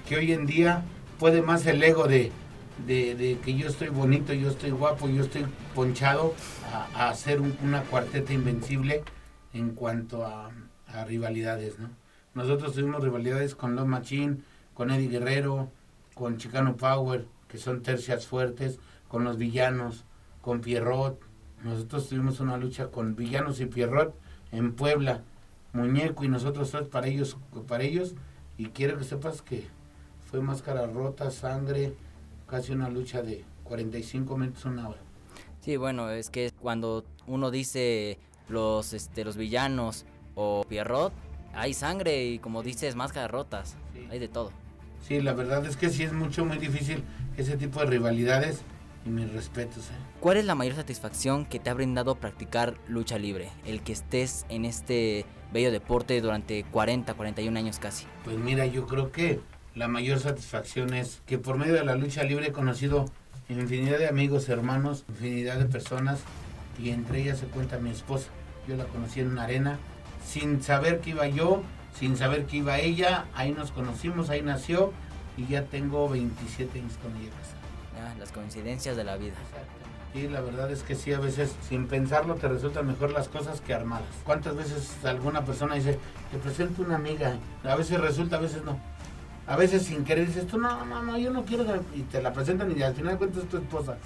que 0.08 0.16
hoy 0.16 0.32
en 0.32 0.46
día 0.46 0.84
puede 1.18 1.42
más 1.42 1.66
el 1.66 1.82
ego 1.82 2.06
de, 2.06 2.32
de, 2.86 3.38
que 3.44 3.54
yo 3.54 3.68
estoy 3.68 3.88
bonito, 3.88 4.32
yo 4.32 4.50
estoy 4.50 4.70
guapo, 4.70 5.08
yo 5.08 5.22
estoy 5.22 5.44
ponchado, 5.74 6.34
a, 6.72 7.08
hacer 7.08 7.40
una 7.40 7.82
cuarteta 7.82 8.32
invencible 8.32 9.02
en 9.52 9.70
cuanto 9.70 10.24
a, 10.24 10.50
a, 10.88 11.04
rivalidades, 11.04 11.78
¿no? 11.78 11.90
Nosotros 12.34 12.72
tuvimos 12.72 13.02
rivalidades 13.02 13.54
con 13.54 13.76
Los 13.76 13.86
Machín, 13.86 14.44
con 14.74 14.90
Eddie 14.90 15.08
Guerrero, 15.08 15.70
con 16.14 16.38
Chicano 16.38 16.76
Power, 16.76 17.26
que 17.48 17.58
son 17.58 17.82
tercias 17.82 18.26
fuertes, 18.26 18.78
con 19.08 19.24
los 19.24 19.36
villanos, 19.36 20.04
con 20.40 20.60
Pierrot. 20.60 21.20
Nosotros 21.62 22.08
tuvimos 22.08 22.40
una 22.40 22.56
lucha 22.56 22.88
con 22.88 23.16
villanos 23.16 23.60
y 23.60 23.66
Pierrot 23.66 24.14
en 24.52 24.74
Puebla, 24.74 25.22
Muñeco 25.72 26.24
y 26.24 26.28
nosotros 26.28 26.70
tres 26.70 26.88
para 26.88 27.08
ellos, 27.08 27.36
para 27.66 27.84
ellos. 27.84 28.14
Y 28.56 28.66
quiero 28.66 28.96
que 28.96 29.04
sepas 29.04 29.42
que 29.42 29.66
fue 30.30 30.40
máscara 30.40 30.86
rota, 30.86 31.30
sangre, 31.30 31.94
casi 32.46 32.72
una 32.72 32.88
lucha 32.88 33.22
de 33.22 33.44
45 33.64 34.36
minutos, 34.36 34.64
una 34.64 34.88
hora. 34.88 35.00
Sí, 35.60 35.76
bueno, 35.76 36.10
es 36.10 36.30
que 36.30 36.52
cuando 36.60 37.04
uno 37.26 37.50
dice 37.50 38.18
los, 38.48 38.92
este, 38.92 39.24
los 39.24 39.36
villanos 39.36 40.04
o 40.34 40.64
Pierrot, 40.68 41.12
hay 41.54 41.72
sangre 41.72 42.24
y 42.24 42.38
como 42.38 42.62
dices, 42.62 42.96
máscaras 42.96 43.30
rotas, 43.30 43.76
hay 44.10 44.18
de 44.18 44.28
todo. 44.28 44.52
Sí, 45.06 45.20
la 45.20 45.34
verdad 45.34 45.66
es 45.66 45.76
que 45.76 45.90
sí 45.90 46.02
es 46.02 46.12
mucho, 46.12 46.46
muy 46.46 46.56
difícil 46.56 47.04
ese 47.36 47.56
tipo 47.58 47.80
de 47.80 47.86
rivalidades 47.86 48.62
y 49.04 49.10
mis 49.10 49.30
respetos. 49.32 49.84
¿eh? 49.88 49.94
¿Cuál 50.20 50.38
es 50.38 50.46
la 50.46 50.54
mayor 50.54 50.74
satisfacción 50.74 51.44
que 51.44 51.58
te 51.58 51.68
ha 51.68 51.74
brindado 51.74 52.14
practicar 52.14 52.74
lucha 52.88 53.18
libre? 53.18 53.50
El 53.66 53.82
que 53.82 53.92
estés 53.92 54.46
en 54.48 54.64
este 54.64 55.26
bello 55.52 55.70
deporte 55.70 56.18
durante 56.20 56.64
40, 56.64 57.12
41 57.12 57.58
años 57.58 57.78
casi. 57.78 58.06
Pues 58.24 58.38
mira, 58.38 58.64
yo 58.64 58.86
creo 58.86 59.12
que 59.12 59.40
la 59.74 59.88
mayor 59.88 60.20
satisfacción 60.20 60.94
es 60.94 61.20
que 61.26 61.36
por 61.36 61.58
medio 61.58 61.74
de 61.74 61.84
la 61.84 61.96
lucha 61.96 62.22
libre 62.22 62.48
he 62.48 62.52
conocido 62.52 63.04
infinidad 63.50 63.98
de 63.98 64.08
amigos, 64.08 64.48
hermanos, 64.48 65.04
infinidad 65.10 65.58
de 65.58 65.66
personas 65.66 66.20
y 66.82 66.90
entre 66.90 67.20
ellas 67.20 67.38
se 67.38 67.46
cuenta 67.46 67.78
mi 67.78 67.90
esposa. 67.90 68.28
Yo 68.66 68.76
la 68.76 68.84
conocí 68.84 69.20
en 69.20 69.28
una 69.28 69.44
arena 69.44 69.78
sin 70.26 70.62
saber 70.62 71.00
que 71.00 71.10
iba 71.10 71.26
yo, 71.28 71.62
sin 71.98 72.16
saber 72.16 72.46
que 72.46 72.58
iba 72.58 72.78
ella, 72.78 73.26
ahí 73.34 73.52
nos 73.52 73.70
conocimos, 73.70 74.30
ahí 74.30 74.42
nació 74.42 74.92
y 75.36 75.46
ya 75.46 75.64
tengo 75.64 76.08
27 76.08 76.78
años 76.78 76.92
con 77.02 77.16
ella 77.16 77.30
Ah, 77.96 78.12
las 78.18 78.32
coincidencias 78.32 78.96
de 78.96 79.04
la 79.04 79.16
vida. 79.16 79.34
Y 80.14 80.28
la 80.28 80.40
verdad 80.40 80.70
es 80.70 80.82
que 80.82 80.94
sí, 80.94 81.12
a 81.12 81.18
veces 81.18 81.54
sin 81.68 81.86
pensarlo 81.86 82.34
te 82.36 82.48
resultan 82.48 82.86
mejor 82.86 83.12
las 83.12 83.28
cosas 83.28 83.60
que 83.60 83.74
armadas. 83.74 84.06
¿Cuántas 84.24 84.54
veces 84.56 85.04
alguna 85.04 85.44
persona 85.44 85.74
dice, 85.74 85.98
te 86.30 86.38
presento 86.38 86.82
una 86.82 86.96
amiga? 86.96 87.36
A 87.64 87.74
veces 87.74 88.00
resulta, 88.00 88.36
a 88.36 88.40
veces 88.40 88.64
no. 88.64 88.78
A 89.46 89.56
veces 89.56 89.84
sin 89.84 90.04
querer 90.04 90.26
dices, 90.26 90.46
tú 90.46 90.58
no, 90.58 90.84
no, 90.84 91.02
no, 91.02 91.18
yo 91.18 91.30
no 91.30 91.44
quiero. 91.44 91.64
Y 91.94 92.02
te 92.02 92.22
la 92.22 92.32
presentan 92.32 92.76
y 92.76 92.82
al 92.82 92.94
final 92.94 93.18
cuentas 93.18 93.44
es 93.44 93.48
tu 93.48 93.58
esposa. 93.58 93.96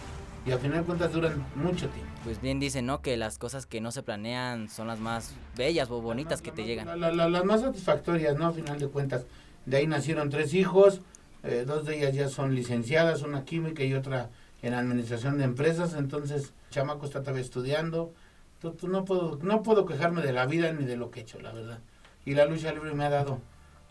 Y 0.49 0.53
al 0.53 0.61
final 0.61 0.79
de 0.79 0.85
cuentas 0.85 1.13
duran 1.13 1.45
mucho 1.55 1.91
tiempo. 1.91 2.11
Pues 2.25 2.41
bien 2.41 2.59
dicen, 2.59 2.87
¿no? 2.87 3.03
Que 3.03 3.19
las 3.19 3.37
cosas 3.37 3.67
que 3.67 3.83
no 3.83 3.93
se 3.93 4.03
planean 4.03 4.71
son 4.71 4.87
las 4.87 4.99
más 4.99 5.35
bellas 5.59 5.91
o 5.91 6.01
bonitas 6.01 6.41
que 6.41 6.51
te 6.51 6.65
llegan. 6.65 6.99
las 6.99 7.45
más 7.45 7.61
satisfactorias, 7.61 8.39
¿no? 8.39 8.47
Al 8.47 8.55
final 8.55 8.79
de 8.79 8.89
cuentas. 8.89 9.27
De 9.67 9.77
ahí 9.77 9.87
nacieron 9.87 10.31
tres 10.31 10.55
hijos, 10.55 11.03
eh, 11.43 11.65
dos 11.67 11.85
de 11.85 11.99
ellas 11.99 12.15
ya 12.15 12.29
son 12.31 12.55
licenciadas, 12.55 13.21
una 13.21 13.45
química 13.45 13.85
y 13.85 13.93
otra 13.93 14.31
en 14.63 14.73
administración 14.73 15.37
de 15.37 15.45
empresas, 15.45 15.95
entonces 15.95 16.55
chamaco 16.71 17.05
está 17.05 17.21
todavía 17.21 17.43
estudiando. 17.43 18.15
Entonces, 18.55 18.89
no 18.89 19.05
puedo 19.05 19.39
no 19.43 19.63
puedo 19.63 19.85
quejarme 19.85 20.23
de 20.23 20.33
la 20.33 20.47
vida 20.47 20.73
ni 20.73 20.87
de 20.87 20.97
lo 20.97 21.11
que 21.11 21.21
he 21.21 21.23
hecho, 21.25 21.39
la 21.41 21.53
verdad. 21.53 21.81
Y 22.25 22.33
la 22.33 22.47
lucha 22.47 22.73
libre 22.73 22.95
me 22.95 23.05
ha 23.05 23.11
dado 23.11 23.41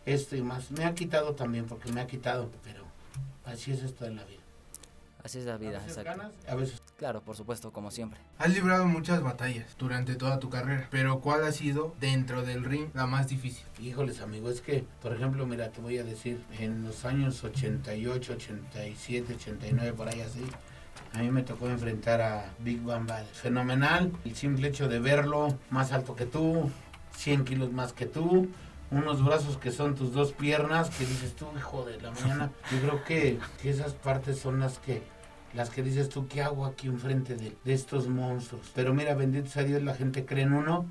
esto 0.07 0.35
y 0.35 0.41
más. 0.41 0.71
Me 0.71 0.85
ha 0.85 0.95
quitado 0.95 1.35
también, 1.35 1.65
porque 1.65 1.91
me 1.91 2.01
ha 2.01 2.07
quitado, 2.07 2.49
pero 2.63 2.83
así 3.45 3.71
es 3.71 3.83
esto 3.83 4.05
de 4.05 4.15
la 4.15 4.23
vida. 4.23 4.36
Así 5.27 5.39
es 5.39 5.45
la 5.45 5.57
vida, 5.57 5.83
exacto. 5.85 6.31
a 6.47 6.55
veces. 6.55 6.81
Claro, 6.95 7.19
por 7.21 7.35
supuesto, 7.35 7.73
como 7.73 7.91
siempre. 7.91 8.17
Has 8.37 8.49
librado 8.49 8.85
muchas 8.85 9.21
batallas 9.21 9.75
durante 9.77 10.15
toda 10.15 10.39
tu 10.39 10.49
carrera, 10.49 10.87
pero 10.89 11.19
¿cuál 11.19 11.43
ha 11.43 11.51
sido 11.51 11.93
dentro 11.99 12.43
del 12.43 12.63
ring 12.63 12.87
la 12.93 13.07
más 13.07 13.27
difícil? 13.27 13.65
Híjoles, 13.77 14.21
amigo, 14.21 14.49
es 14.49 14.61
que, 14.61 14.85
por 15.01 15.11
ejemplo, 15.11 15.45
mira, 15.45 15.69
te 15.69 15.81
voy 15.81 15.97
a 15.97 16.05
decir, 16.05 16.41
en 16.57 16.85
los 16.85 17.03
años 17.03 17.43
88, 17.43 18.33
87, 18.35 19.33
89, 19.33 19.91
por 19.97 20.07
ahí 20.07 20.21
así, 20.21 20.45
A 21.11 21.17
mí 21.17 21.29
me 21.29 21.43
tocó 21.43 21.67
enfrentar 21.67 22.21
a 22.21 22.53
Big 22.59 22.81
Bamba. 22.81 23.17
Fenomenal. 23.33 24.13
El 24.23 24.33
simple 24.33 24.69
hecho 24.69 24.87
de 24.87 24.99
verlo 24.99 25.59
más 25.71 25.91
alto 25.91 26.15
que 26.15 26.25
tú, 26.25 26.71
100 27.17 27.43
kilos 27.43 27.73
más 27.73 27.91
que 27.91 28.05
tú, 28.05 28.47
unos 28.91 29.25
brazos 29.25 29.57
que 29.57 29.71
son 29.71 29.95
tus 29.95 30.13
dos 30.13 30.31
piernas, 30.31 30.89
que 30.89 31.05
dices 31.05 31.35
tú, 31.35 31.47
hijo 31.57 31.83
de 31.83 31.99
la 31.99 32.11
mañana. 32.11 32.49
Yo 32.71 32.79
creo 32.79 33.03
que, 33.03 33.39
que 33.61 33.71
esas 33.71 33.91
partes 33.91 34.39
son 34.39 34.61
las 34.61 34.79
que 34.79 35.16
las 35.53 35.69
que 35.69 35.83
dices 35.83 36.09
tú, 36.09 36.27
¿qué 36.27 36.41
hago 36.41 36.65
aquí 36.65 36.87
enfrente 36.87 37.35
de, 37.35 37.55
de 37.63 37.73
estos 37.73 38.07
monstruos? 38.07 38.71
Pero 38.75 38.93
mira, 38.93 39.15
bendito 39.15 39.49
sea 39.49 39.63
Dios, 39.63 39.81
la 39.83 39.95
gente 39.95 40.25
cree 40.25 40.43
en 40.43 40.53
uno 40.53 40.85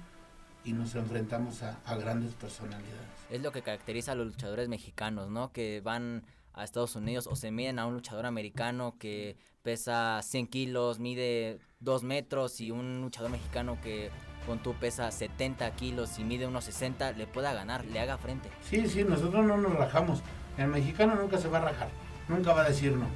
y 0.64 0.72
nos 0.72 0.94
enfrentamos 0.94 1.62
a, 1.62 1.78
a 1.84 1.96
grandes 1.96 2.34
personalidades. 2.34 3.06
Es 3.30 3.42
lo 3.42 3.52
que 3.52 3.62
caracteriza 3.62 4.12
a 4.12 4.14
los 4.14 4.26
luchadores 4.26 4.68
mexicanos, 4.68 5.30
¿no? 5.30 5.52
Que 5.52 5.80
van 5.80 6.24
a 6.52 6.64
Estados 6.64 6.96
Unidos 6.96 7.26
o 7.26 7.36
se 7.36 7.50
miden 7.50 7.78
a 7.78 7.86
un 7.86 7.94
luchador 7.94 8.26
americano 8.26 8.96
que 8.98 9.36
pesa 9.62 10.20
100 10.22 10.46
kilos, 10.46 10.98
mide 10.98 11.58
2 11.80 12.02
metros 12.02 12.60
y 12.60 12.70
un 12.70 13.02
luchador 13.02 13.30
mexicano 13.30 13.78
que 13.82 14.10
con 14.46 14.60
tu 14.60 14.74
pesa 14.74 15.10
70 15.10 15.70
kilos 15.72 16.18
y 16.18 16.24
mide 16.24 16.46
unos 16.46 16.64
60, 16.64 17.12
le 17.12 17.26
pueda 17.26 17.52
ganar, 17.52 17.84
le 17.84 17.98
haga 18.00 18.16
frente. 18.16 18.48
Sí, 18.62 18.88
sí, 18.88 19.04
nosotros 19.04 19.44
no 19.44 19.56
nos 19.56 19.74
rajamos. 19.74 20.20
El 20.56 20.68
mexicano 20.68 21.16
nunca 21.16 21.36
se 21.36 21.48
va 21.48 21.58
a 21.58 21.62
rajar, 21.62 21.88
nunca 22.28 22.52
va 22.52 22.62
a 22.62 22.68
decir 22.68 22.92
no. 22.92 23.06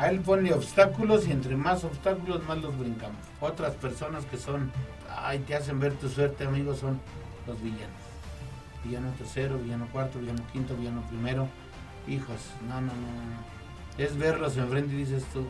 A 0.00 0.08
él 0.08 0.20
pone 0.20 0.50
obstáculos 0.54 1.28
y 1.28 1.30
entre 1.30 1.56
más 1.56 1.84
obstáculos 1.84 2.42
más 2.48 2.56
los 2.56 2.74
brincamos. 2.78 3.18
Otras 3.38 3.74
personas 3.74 4.24
que 4.24 4.38
son, 4.38 4.72
ay, 5.14 5.40
te 5.40 5.54
hacen 5.54 5.78
ver 5.78 5.92
tu 5.92 6.08
suerte, 6.08 6.44
amigos, 6.44 6.78
son 6.78 6.98
los 7.46 7.62
villanos. 7.62 8.00
Villano 8.82 9.12
tercero, 9.18 9.58
villano 9.58 9.86
cuarto, 9.92 10.18
villano 10.18 10.42
quinto, 10.54 10.74
villano 10.74 11.02
primero. 11.10 11.48
Hijos, 12.08 12.38
no, 12.66 12.80
no, 12.80 12.86
no, 12.86 12.92
no. 12.94 14.02
Es 14.02 14.16
verlos 14.16 14.56
enfrente 14.56 14.94
y 14.94 14.96
dices 15.00 15.22
tú, 15.34 15.44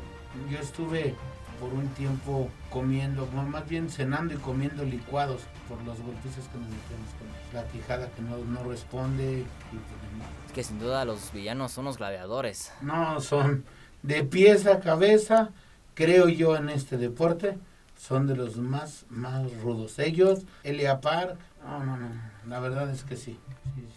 yo 0.51 0.59
estuve 0.59 1.15
por 1.61 1.73
un 1.73 1.87
tiempo 1.91 2.51
comiendo, 2.71 3.27
más 3.27 3.69
bien 3.69 3.89
cenando 3.89 4.35
y 4.35 4.39
comiendo 4.39 4.83
licuados 4.83 5.43
por 5.69 5.81
los 5.85 6.01
golpes 6.01 6.33
que 6.35 6.59
nos 6.59 6.69
metemos 6.69 7.11
con 7.21 7.55
la 7.55 7.65
quijada 7.69 8.11
que 8.11 8.23
no, 8.23 8.37
no 8.39 8.69
responde 8.69 9.43
y 9.43 9.77
pues, 9.77 10.47
Es 10.47 10.53
que 10.53 10.65
sin 10.65 10.81
duda 10.81 11.05
los 11.05 11.33
villanos 11.33 11.71
son 11.71 11.85
los 11.85 11.99
gladiadores. 11.99 12.73
No, 12.81 13.21
son 13.21 13.65
de 14.03 14.25
pies 14.25 14.67
a 14.67 14.81
cabeza, 14.81 15.51
creo 15.95 16.29
yo 16.29 16.57
en 16.57 16.69
este 16.69 16.97
deporte, 16.97 17.59
son 17.99 18.27
de 18.27 18.37
los 18.37 18.57
más, 18.57 19.05
más 19.11 19.53
rudos. 19.61 19.99
Ellos, 19.99 20.41
Elia 20.63 21.01
Park, 21.01 21.37
no, 21.65 21.85
no, 21.85 21.97
no, 21.97 22.09
la 22.47 22.61
verdad 22.61 22.91
es 22.91 23.05
que 23.05 23.17
sí. 23.17 23.39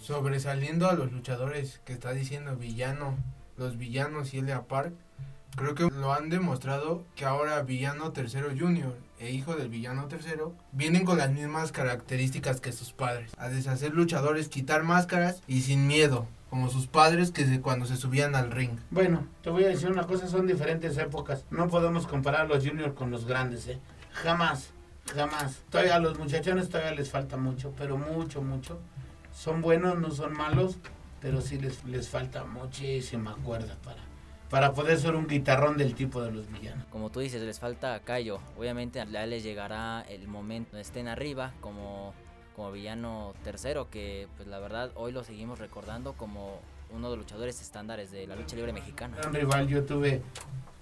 Sobresaliendo 0.01 0.89
a 0.89 0.93
los 0.93 1.11
luchadores 1.11 1.79
que 1.85 1.93
está 1.93 2.11
diciendo 2.11 2.55
villano, 2.57 3.15
los 3.57 3.77
villanos 3.77 4.33
y 4.33 4.39
Elia 4.39 4.63
Park, 4.63 4.93
creo 5.55 5.75
que 5.75 5.83
lo 5.83 6.13
han 6.13 6.29
demostrado 6.29 7.05
que 7.15 7.25
ahora 7.25 7.61
Villano 7.61 8.11
Tercero 8.11 8.49
Junior 8.57 8.97
e 9.19 9.31
hijo 9.31 9.55
del 9.55 9.69
Villano 9.69 10.07
Tercero 10.07 10.53
vienen 10.71 11.05
con 11.05 11.17
las 11.17 11.31
mismas 11.31 11.71
características 11.71 12.59
que 12.59 12.73
sus 12.73 12.91
padres. 12.91 13.31
A 13.37 13.47
deshacer 13.47 13.93
luchadores, 13.93 14.49
quitar 14.49 14.83
máscaras 14.83 15.41
y 15.47 15.61
sin 15.61 15.87
miedo 15.87 16.27
como 16.53 16.69
sus 16.69 16.85
padres 16.85 17.31
que 17.31 17.47
se, 17.47 17.61
cuando 17.61 17.87
se 17.87 17.97
subían 17.97 18.35
al 18.35 18.51
ring. 18.51 18.77
Bueno, 18.91 19.25
te 19.41 19.49
voy 19.49 19.63
a 19.63 19.69
decir 19.69 19.89
una 19.89 20.05
cosa, 20.05 20.27
son 20.27 20.45
diferentes 20.45 20.95
épocas. 20.99 21.45
No 21.49 21.67
podemos 21.67 22.05
comparar 22.05 22.41
a 22.41 22.43
los 22.43 22.63
juniors 22.63 22.93
con 22.93 23.09
los 23.09 23.25
grandes, 23.25 23.67
¿eh? 23.67 23.79
Jamás, 24.11 24.69
jamás. 25.15 25.63
Todavía 25.71 25.95
a 25.95 25.99
los 25.99 26.19
muchachones 26.19 26.69
todavía 26.69 26.91
les 26.91 27.09
falta 27.09 27.37
mucho, 27.37 27.73
pero 27.75 27.97
mucho, 27.97 28.43
mucho. 28.43 28.79
Son 29.33 29.61
buenos, 29.61 29.97
no 29.97 30.11
son 30.11 30.33
malos, 30.33 30.77
pero 31.19 31.41
sí 31.41 31.57
les, 31.57 31.83
les 31.85 32.07
falta 32.07 32.43
muchísima 32.43 33.35
cuerda 33.37 33.75
para, 33.83 34.03
para 34.51 34.73
poder 34.73 34.99
ser 34.99 35.15
un 35.15 35.25
guitarrón 35.25 35.75
del 35.75 35.95
tipo 35.95 36.21
de 36.21 36.31
los 36.31 36.47
villanos. 36.51 36.85
Como 36.91 37.09
tú 37.09 37.21
dices, 37.21 37.41
les 37.41 37.59
falta 37.59 37.99
callo. 38.01 38.39
Obviamente 38.59 39.03
ya 39.11 39.25
les 39.25 39.41
llegará 39.41 40.05
el 40.07 40.27
momento 40.27 40.73
donde 40.73 40.83
estén 40.83 41.07
arriba, 41.07 41.51
como 41.61 42.13
como 42.55 42.71
villano 42.71 43.33
tercero, 43.43 43.89
que 43.89 44.27
pues 44.37 44.47
la 44.47 44.59
verdad 44.59 44.91
hoy 44.95 45.11
lo 45.11 45.23
seguimos 45.23 45.59
recordando 45.59 46.13
como 46.13 46.59
uno 46.91 47.09
de 47.09 47.17
los 47.17 47.25
luchadores 47.25 47.61
estándares 47.61 48.11
de 48.11 48.27
la 48.27 48.35
lucha 48.35 48.55
libre 48.55 48.73
mexicana. 48.73 49.17
Un 49.25 49.33
rival, 49.33 49.67
yo 49.67 49.83
tuve 49.83 50.21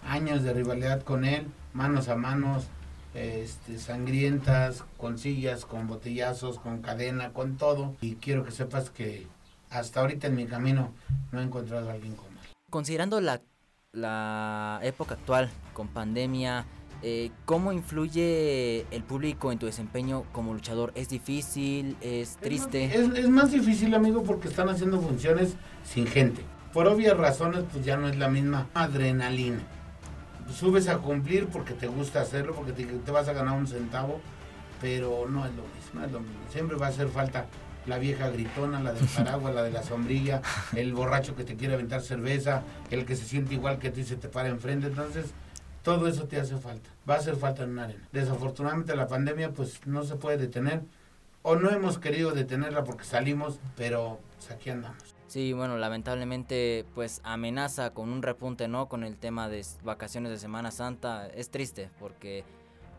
años 0.03 0.43
de 0.43 0.53
rivalidad 0.53 1.01
con 1.03 1.25
él, 1.25 1.47
manos 1.73 2.09
a 2.09 2.15
manos, 2.15 2.65
este, 3.13 3.77
sangrientas, 3.77 4.83
con 4.97 5.17
sillas, 5.17 5.65
con 5.65 5.87
botellazos, 5.87 6.59
con 6.59 6.81
cadena, 6.81 7.33
con 7.33 7.57
todo. 7.57 7.95
Y 8.01 8.15
quiero 8.15 8.43
que 8.43 8.51
sepas 8.51 8.89
que 8.89 9.27
hasta 9.69 10.01
ahorita 10.01 10.27
en 10.27 10.35
mi 10.35 10.45
camino 10.45 10.91
no 11.31 11.39
he 11.39 11.43
encontrado 11.43 11.89
a 11.89 11.93
alguien 11.93 12.15
como 12.15 12.29
él. 12.41 12.49
Considerando 12.69 13.21
la, 13.21 13.41
la 13.93 14.79
época 14.83 15.15
actual, 15.15 15.49
con 15.73 15.87
pandemia, 15.87 16.65
eh, 17.03 17.31
¿Cómo 17.45 17.71
influye 17.71 18.85
el 18.91 19.03
público 19.03 19.51
en 19.51 19.57
tu 19.57 19.65
desempeño 19.65 20.23
como 20.31 20.53
luchador? 20.53 20.91
¿Es 20.95 21.09
difícil? 21.09 21.97
¿Es 22.01 22.37
triste? 22.37 22.85
Es, 22.85 23.09
es, 23.17 23.29
más 23.29 23.51
difícil, 23.51 23.93
amigo, 23.95 24.23
porque 24.23 24.47
están 24.47 24.69
haciendo 24.69 25.01
funciones 25.01 25.55
sin 25.83 26.05
gente. 26.05 26.43
Por 26.73 26.87
obvias 26.87 27.17
razones, 27.17 27.63
pues 27.71 27.83
ya 27.83 27.97
no 27.97 28.07
es 28.07 28.17
la 28.17 28.29
misma 28.29 28.67
adrenalina. 28.73 29.59
Subes 30.53 30.87
a 30.89 30.99
cumplir 30.99 31.47
porque 31.47 31.73
te 31.73 31.87
gusta 31.87 32.21
hacerlo, 32.21 32.53
porque 32.53 32.71
te, 32.71 32.85
te 32.85 33.11
vas 33.11 33.27
a 33.27 33.33
ganar 33.33 33.57
un 33.57 33.67
centavo, 33.67 34.21
pero 34.79 35.27
no 35.27 35.45
es 35.45 35.51
lo 35.55 35.63
mismo, 35.63 35.99
no 35.99 36.05
es 36.05 36.11
lo 36.11 36.19
mismo. 36.19 36.39
Siempre 36.51 36.77
va 36.77 36.87
a 36.87 36.89
hacer 36.89 37.07
falta 37.07 37.47
la 37.85 37.97
vieja 37.97 38.29
gritona, 38.29 38.79
la 38.79 38.93
del 38.93 39.05
paraguas, 39.07 39.55
la 39.55 39.63
de 39.63 39.71
la 39.71 39.83
sombrilla, 39.83 40.41
el 40.75 40.93
borracho 40.93 41.35
que 41.35 41.43
te 41.43 41.55
quiere 41.55 41.73
aventar 41.73 42.01
cerveza, 42.01 42.63
el 42.91 43.05
que 43.05 43.15
se 43.15 43.25
siente 43.25 43.55
igual 43.55 43.79
que 43.79 43.89
tú 43.89 44.01
y 44.01 44.03
se 44.03 44.17
te 44.17 44.27
para 44.27 44.49
enfrente. 44.49 44.87
Entonces, 44.87 45.33
todo 45.83 46.07
eso 46.07 46.27
te 46.27 46.39
hace 46.39 46.57
falta. 46.57 46.89
Va 47.09 47.15
a 47.15 47.17
hacer 47.17 47.35
falta 47.35 47.63
en 47.63 47.71
una 47.71 47.85
arena. 47.85 48.07
Desafortunadamente 48.11 48.95
la 48.95 49.07
pandemia 49.07 49.51
pues 49.51 49.85
no 49.85 50.03
se 50.03 50.15
puede 50.15 50.37
detener. 50.37 50.81
O 51.43 51.55
no 51.55 51.71
hemos 51.71 51.97
querido 51.97 52.31
detenerla 52.31 52.83
porque 52.83 53.03
salimos, 53.03 53.59
pero 53.75 54.19
pues, 54.37 54.51
aquí 54.51 54.69
andamos. 54.69 55.15
Sí, 55.27 55.53
bueno, 55.53 55.77
lamentablemente 55.77 56.85
pues 56.93 57.21
amenaza 57.23 57.91
con 57.91 58.09
un 58.09 58.21
repunte, 58.21 58.67
¿no? 58.67 58.87
Con 58.89 59.03
el 59.03 59.17
tema 59.17 59.49
de 59.49 59.65
vacaciones 59.83 60.31
de 60.31 60.37
Semana 60.37 60.71
Santa. 60.71 61.27
Es 61.29 61.49
triste 61.49 61.89
porque 61.99 62.43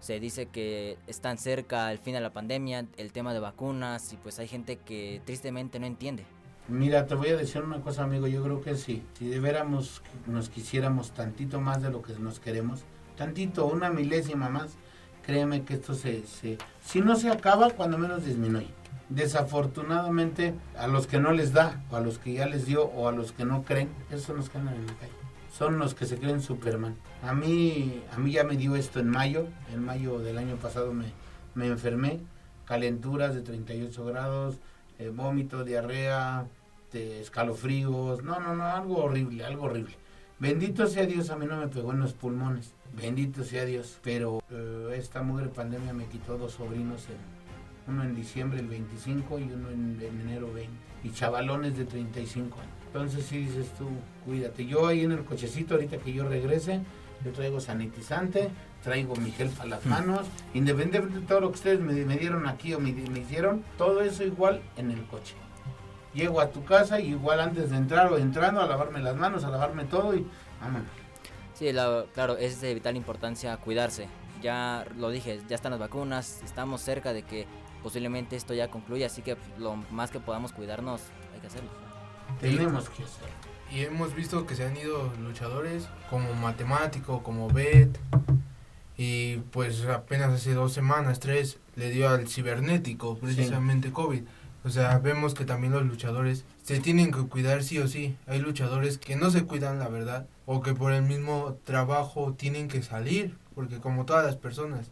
se 0.00 0.18
dice 0.18 0.46
que 0.46 0.98
están 1.06 1.38
cerca 1.38 1.92
el 1.92 1.98
fin 1.98 2.14
de 2.14 2.20
la 2.20 2.32
pandemia, 2.32 2.86
el 2.96 3.12
tema 3.12 3.32
de 3.32 3.38
vacunas 3.38 4.12
y 4.12 4.16
pues 4.16 4.40
hay 4.40 4.48
gente 4.48 4.76
que 4.78 5.22
tristemente 5.24 5.78
no 5.78 5.86
entiende. 5.86 6.24
Mira, 6.68 7.06
te 7.06 7.14
voy 7.14 7.28
a 7.28 7.36
decir 7.36 7.62
una 7.62 7.80
cosa, 7.80 8.04
amigo. 8.04 8.26
Yo 8.26 8.42
creo 8.42 8.60
que 8.60 8.76
sí. 8.76 9.02
Si 9.18 9.28
de 9.28 9.40
veras 9.40 9.66
nos 10.26 10.48
quisiéramos 10.48 11.10
tantito 11.10 11.60
más 11.60 11.82
de 11.82 11.90
lo 11.90 12.02
que 12.02 12.14
nos 12.14 12.38
queremos, 12.38 12.84
tantito, 13.16 13.66
una 13.66 13.90
milésima 13.90 14.48
más, 14.48 14.76
créeme 15.24 15.64
que 15.64 15.74
esto 15.74 15.94
se, 15.94 16.24
se 16.26 16.58
si 16.84 17.00
no 17.00 17.16
se 17.16 17.30
acaba, 17.30 17.70
cuando 17.70 17.98
menos 17.98 18.24
disminuye. 18.24 18.68
Desafortunadamente, 19.08 20.54
a 20.78 20.86
los 20.86 21.06
que 21.06 21.18
no 21.18 21.32
les 21.32 21.52
da, 21.52 21.84
o 21.90 21.96
a 21.96 22.00
los 22.00 22.18
que 22.18 22.32
ya 22.32 22.46
les 22.46 22.64
dio, 22.64 22.84
o 22.84 23.08
a 23.08 23.12
los 23.12 23.32
que 23.32 23.44
no 23.44 23.64
creen, 23.64 23.90
esos 24.10 24.36
nos 24.36 24.48
quedan 24.48 24.68
en 24.68 24.86
la 24.86 24.94
calle. 24.94 25.12
Son 25.52 25.78
los 25.78 25.94
que 25.94 26.06
se 26.06 26.16
creen 26.16 26.40
Superman. 26.40 26.96
A 27.22 27.34
mí, 27.34 28.02
a 28.12 28.18
mí 28.18 28.32
ya 28.32 28.44
me 28.44 28.56
dio 28.56 28.74
esto 28.74 29.00
en 29.00 29.08
mayo. 29.08 29.48
En 29.72 29.84
mayo 29.84 30.18
del 30.20 30.38
año 30.38 30.56
pasado 30.56 30.94
me, 30.94 31.12
me 31.54 31.66
enfermé. 31.66 32.20
Calenturas 32.64 33.34
de 33.34 33.42
38 33.42 34.04
grados, 34.06 34.58
eh, 35.08 35.64
diarrea, 35.64 36.46
escalofríos, 36.92 38.22
no, 38.22 38.40
no, 38.40 38.54
no, 38.54 38.64
algo 38.64 39.04
horrible, 39.04 39.44
algo 39.44 39.64
horrible. 39.64 39.94
Bendito 40.38 40.86
sea 40.86 41.06
Dios, 41.06 41.30
a 41.30 41.36
mí 41.36 41.46
no 41.46 41.56
me 41.56 41.68
pegó 41.68 41.92
en 41.92 42.00
los 42.00 42.14
pulmones, 42.14 42.74
bendito 43.00 43.44
sea 43.44 43.64
Dios, 43.64 43.98
pero 44.02 44.42
eh, 44.50 44.94
esta 44.96 45.22
mugre 45.22 45.48
pandemia 45.48 45.92
me 45.92 46.06
quitó 46.06 46.36
dos 46.36 46.54
sobrinos, 46.54 47.06
en, 47.08 47.92
uno 47.92 48.02
en 48.02 48.14
diciembre 48.14 48.60
el 48.60 48.66
25 48.66 49.38
y 49.38 49.44
uno 49.44 49.70
en, 49.70 49.98
en, 50.00 50.20
enero 50.20 50.52
20, 50.52 50.70
y 51.04 51.12
chavalones 51.12 51.76
de 51.76 51.84
35 51.84 52.60
años. 52.60 52.72
Entonces 52.86 53.24
sí 53.24 53.38
dices 53.38 53.72
tú, 53.78 53.88
cuídate. 54.26 54.66
Yo 54.66 54.86
ahí 54.86 55.04
en 55.04 55.12
el 55.12 55.24
cochecito, 55.24 55.74
ahorita 55.74 55.98
que 55.98 56.12
yo 56.12 56.28
regrese, 56.28 56.80
yo 57.24 57.32
traigo 57.32 57.60
sanitizante, 57.60 58.50
traigo 58.82 59.14
mi 59.16 59.30
gel 59.30 59.48
para 59.50 59.70
las 59.70 59.86
manos, 59.86 60.26
independientemente 60.54 61.20
de 61.20 61.26
todo 61.26 61.40
lo 61.40 61.48
que 61.50 61.56
ustedes 61.56 61.80
me, 61.80 61.92
me 62.04 62.16
dieron 62.16 62.46
aquí 62.46 62.74
o 62.74 62.80
me, 62.80 62.92
me, 62.92 63.20
hicieron, 63.20 63.64
todo 63.78 64.00
eso 64.00 64.24
igual 64.24 64.60
en 64.76 64.90
el 64.90 65.04
coche. 65.06 65.34
Llego 66.14 66.40
a 66.40 66.50
tu 66.50 66.64
casa 66.64 67.00
y 67.00 67.10
igual 67.10 67.40
antes 67.40 67.70
de 67.70 67.76
entrar 67.76 68.12
o 68.12 68.18
entrando 68.18 68.60
a 68.60 68.66
lavarme 68.66 69.00
las 69.00 69.16
manos, 69.16 69.44
a 69.44 69.50
lavarme 69.50 69.84
todo 69.84 70.14
y 70.14 70.26
vámonos. 70.60 70.88
Sí, 71.54 71.72
la, 71.72 72.04
claro, 72.12 72.36
es 72.36 72.60
de 72.60 72.74
vital 72.74 72.96
importancia 72.96 73.56
cuidarse. 73.56 74.08
Ya 74.42 74.84
lo 74.96 75.10
dije, 75.10 75.40
ya 75.48 75.54
están 75.54 75.70
las 75.70 75.80
vacunas, 75.80 76.42
estamos 76.42 76.80
cerca 76.80 77.12
de 77.12 77.22
que 77.22 77.46
posiblemente 77.82 78.36
esto 78.36 78.54
ya 78.54 78.68
concluya, 78.68 79.06
así 79.06 79.22
que 79.22 79.36
lo 79.58 79.76
más 79.90 80.10
que 80.10 80.20
podamos 80.20 80.52
cuidarnos, 80.52 81.00
hay 81.32 81.40
que 81.40 81.46
hacerlo. 81.46 81.70
Tenemos 82.40 82.88
que 82.90 83.04
hacerlo. 83.04 83.51
Y 83.74 83.80
hemos 83.84 84.14
visto 84.14 84.46
que 84.46 84.54
se 84.54 84.66
han 84.66 84.76
ido 84.76 85.10
luchadores 85.22 85.88
como 86.10 86.34
Matemático, 86.34 87.22
como 87.22 87.48
Bet. 87.48 87.98
Y 88.98 89.36
pues 89.50 89.86
apenas 89.86 90.30
hace 90.30 90.52
dos 90.52 90.74
semanas, 90.74 91.20
tres, 91.20 91.58
le 91.74 91.90
dio 91.90 92.10
al 92.10 92.28
cibernético, 92.28 93.16
precisamente 93.16 93.88
sí. 93.88 93.94
COVID. 93.94 94.22
O 94.64 94.70
sea, 94.70 94.98
vemos 94.98 95.32
que 95.32 95.46
también 95.46 95.72
los 95.72 95.86
luchadores 95.86 96.44
se 96.62 96.80
tienen 96.80 97.12
que 97.12 97.22
cuidar 97.22 97.64
sí 97.64 97.78
o 97.78 97.88
sí. 97.88 98.14
Hay 98.26 98.40
luchadores 98.40 98.98
que 98.98 99.16
no 99.16 99.30
se 99.30 99.44
cuidan, 99.44 99.78
la 99.78 99.88
verdad, 99.88 100.26
o 100.44 100.60
que 100.60 100.74
por 100.74 100.92
el 100.92 101.02
mismo 101.02 101.56
trabajo 101.64 102.34
tienen 102.34 102.68
que 102.68 102.82
salir, 102.82 103.36
porque 103.54 103.78
como 103.78 104.04
todas 104.04 104.26
las 104.26 104.36
personas 104.36 104.90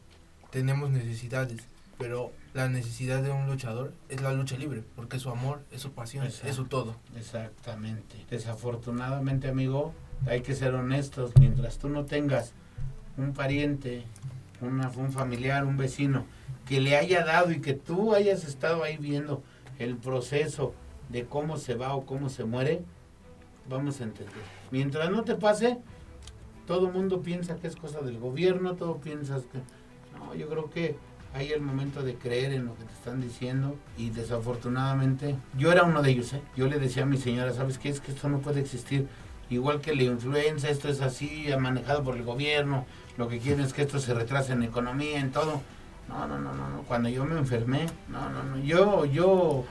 tenemos 0.50 0.90
necesidades, 0.90 1.68
pero 2.00 2.32
la 2.54 2.68
necesidad 2.68 3.22
de 3.22 3.30
un 3.30 3.46
luchador 3.46 3.92
es 4.08 4.22
la 4.22 4.32
lucha 4.32 4.56
libre, 4.56 4.82
porque 4.96 5.18
es 5.18 5.22
su 5.22 5.28
amor, 5.28 5.62
es 5.70 5.82
su 5.82 5.92
pasión, 5.92 6.26
es 6.26 6.56
su 6.56 6.64
todo. 6.64 6.96
Exactamente. 7.14 8.24
Desafortunadamente, 8.30 9.48
amigo, 9.48 9.92
hay 10.26 10.40
que 10.40 10.54
ser 10.54 10.74
honestos, 10.74 11.32
mientras 11.38 11.78
tú 11.78 11.90
no 11.90 12.06
tengas 12.06 12.54
un 13.18 13.34
pariente, 13.34 14.04
una, 14.62 14.88
un 14.96 15.12
familiar, 15.12 15.66
un 15.66 15.76
vecino, 15.76 16.24
que 16.66 16.80
le 16.80 16.96
haya 16.96 17.22
dado 17.22 17.52
y 17.52 17.60
que 17.60 17.74
tú 17.74 18.14
hayas 18.14 18.44
estado 18.44 18.82
ahí 18.82 18.96
viendo 18.96 19.42
el 19.78 19.96
proceso 19.96 20.74
de 21.10 21.26
cómo 21.26 21.58
se 21.58 21.74
va 21.74 21.94
o 21.94 22.06
cómo 22.06 22.30
se 22.30 22.44
muere, 22.44 22.82
vamos 23.68 24.00
a 24.00 24.04
entender. 24.04 24.32
Mientras 24.70 25.10
no 25.10 25.22
te 25.22 25.34
pase, 25.34 25.76
todo 26.66 26.86
el 26.86 26.94
mundo 26.94 27.20
piensa 27.20 27.56
que 27.56 27.66
es 27.66 27.76
cosa 27.76 28.00
del 28.00 28.18
gobierno, 28.18 28.74
todo 28.76 28.96
piensas 28.96 29.42
que... 29.42 29.58
No, 30.18 30.34
yo 30.34 30.48
creo 30.48 30.70
que 30.70 30.96
hay 31.34 31.52
el 31.52 31.60
momento 31.60 32.02
de 32.02 32.14
creer 32.14 32.52
en 32.52 32.66
lo 32.66 32.74
que 32.74 32.84
te 32.84 32.92
están 32.92 33.20
diciendo 33.20 33.76
y 33.96 34.10
desafortunadamente 34.10 35.36
yo 35.56 35.70
era 35.70 35.84
uno 35.84 36.02
de 36.02 36.10
ellos, 36.10 36.32
¿eh? 36.32 36.42
yo 36.56 36.66
le 36.66 36.78
decía 36.78 37.04
a 37.04 37.06
mi 37.06 37.18
señora, 37.18 37.52
¿sabes 37.52 37.78
qué? 37.78 37.88
Es 37.88 38.00
que 38.00 38.12
esto 38.12 38.28
no 38.28 38.40
puede 38.40 38.60
existir. 38.60 39.06
Igual 39.48 39.80
que 39.80 39.94
la 39.94 40.04
influenza, 40.04 40.68
esto 40.68 40.88
es 40.88 41.00
así, 41.00 41.46
manejado 41.58 42.04
por 42.04 42.16
el 42.16 42.22
gobierno, 42.22 42.86
lo 43.16 43.28
que 43.28 43.38
quieren 43.38 43.64
es 43.64 43.72
que 43.72 43.82
esto 43.82 43.98
se 43.98 44.14
retrase 44.14 44.52
en 44.52 44.62
economía, 44.62 45.18
en 45.18 45.32
todo. 45.32 45.60
No, 46.08 46.26
no, 46.26 46.38
no, 46.38 46.52
no. 46.52 46.82
Cuando 46.88 47.08
yo 47.08 47.24
me 47.24 47.38
enfermé, 47.38 47.86
no, 48.08 48.30
no, 48.30 48.42
no. 48.42 48.58
Yo, 48.58 49.04
yo, 49.04 49.64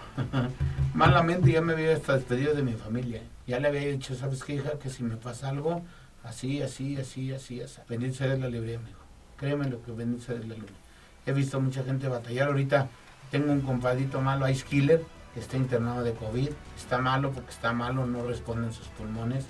malamente 0.94 1.52
ya 1.52 1.62
me 1.62 1.74
había 1.74 1.94
hasta 1.94 2.16
despedido 2.16 2.54
de 2.54 2.64
mi 2.64 2.74
familia. 2.74 3.22
Ya 3.48 3.60
le 3.60 3.70
había 3.70 3.82
dicho, 3.82 4.16
¿sabes 4.16 4.44
qué, 4.44 4.56
hija? 4.56 4.80
Que 4.80 4.90
si 4.90 5.04
me 5.04 5.16
pasa 5.16 5.50
algo, 5.50 5.82
así, 6.24 6.62
así, 6.62 6.98
así, 6.98 7.34
así, 7.34 7.62
así. 7.62 7.82
Bendito 7.90 8.16
sea 8.16 8.36
la 8.36 8.50
librería, 8.50 8.80
amigo. 8.80 9.00
Créeme 9.38 9.70
lo 9.70 9.82
que 9.82 9.92
bendito 9.92 10.24
sea 10.24 10.36
la 10.36 10.42
librería. 10.42 10.89
He 11.26 11.34
visto 11.34 11.60
mucha 11.60 11.84
gente 11.84 12.08
batallar. 12.08 12.48
Ahorita 12.48 12.90
tengo 13.32 13.52
un 13.52 13.62
compadito 13.62 14.22
malo, 14.22 14.48
Ice 14.50 14.66
Killer, 14.66 15.04
que 15.34 15.40
está 15.40 15.58
internado 15.58 16.04
de 16.04 16.14
COVID. 16.14 16.50
Está 16.78 16.98
malo 17.00 17.32
porque 17.32 17.52
está 17.52 17.74
malo, 17.74 18.06
no 18.06 18.26
responden 18.26 18.74
sus 18.74 18.88
pulmones 18.88 19.46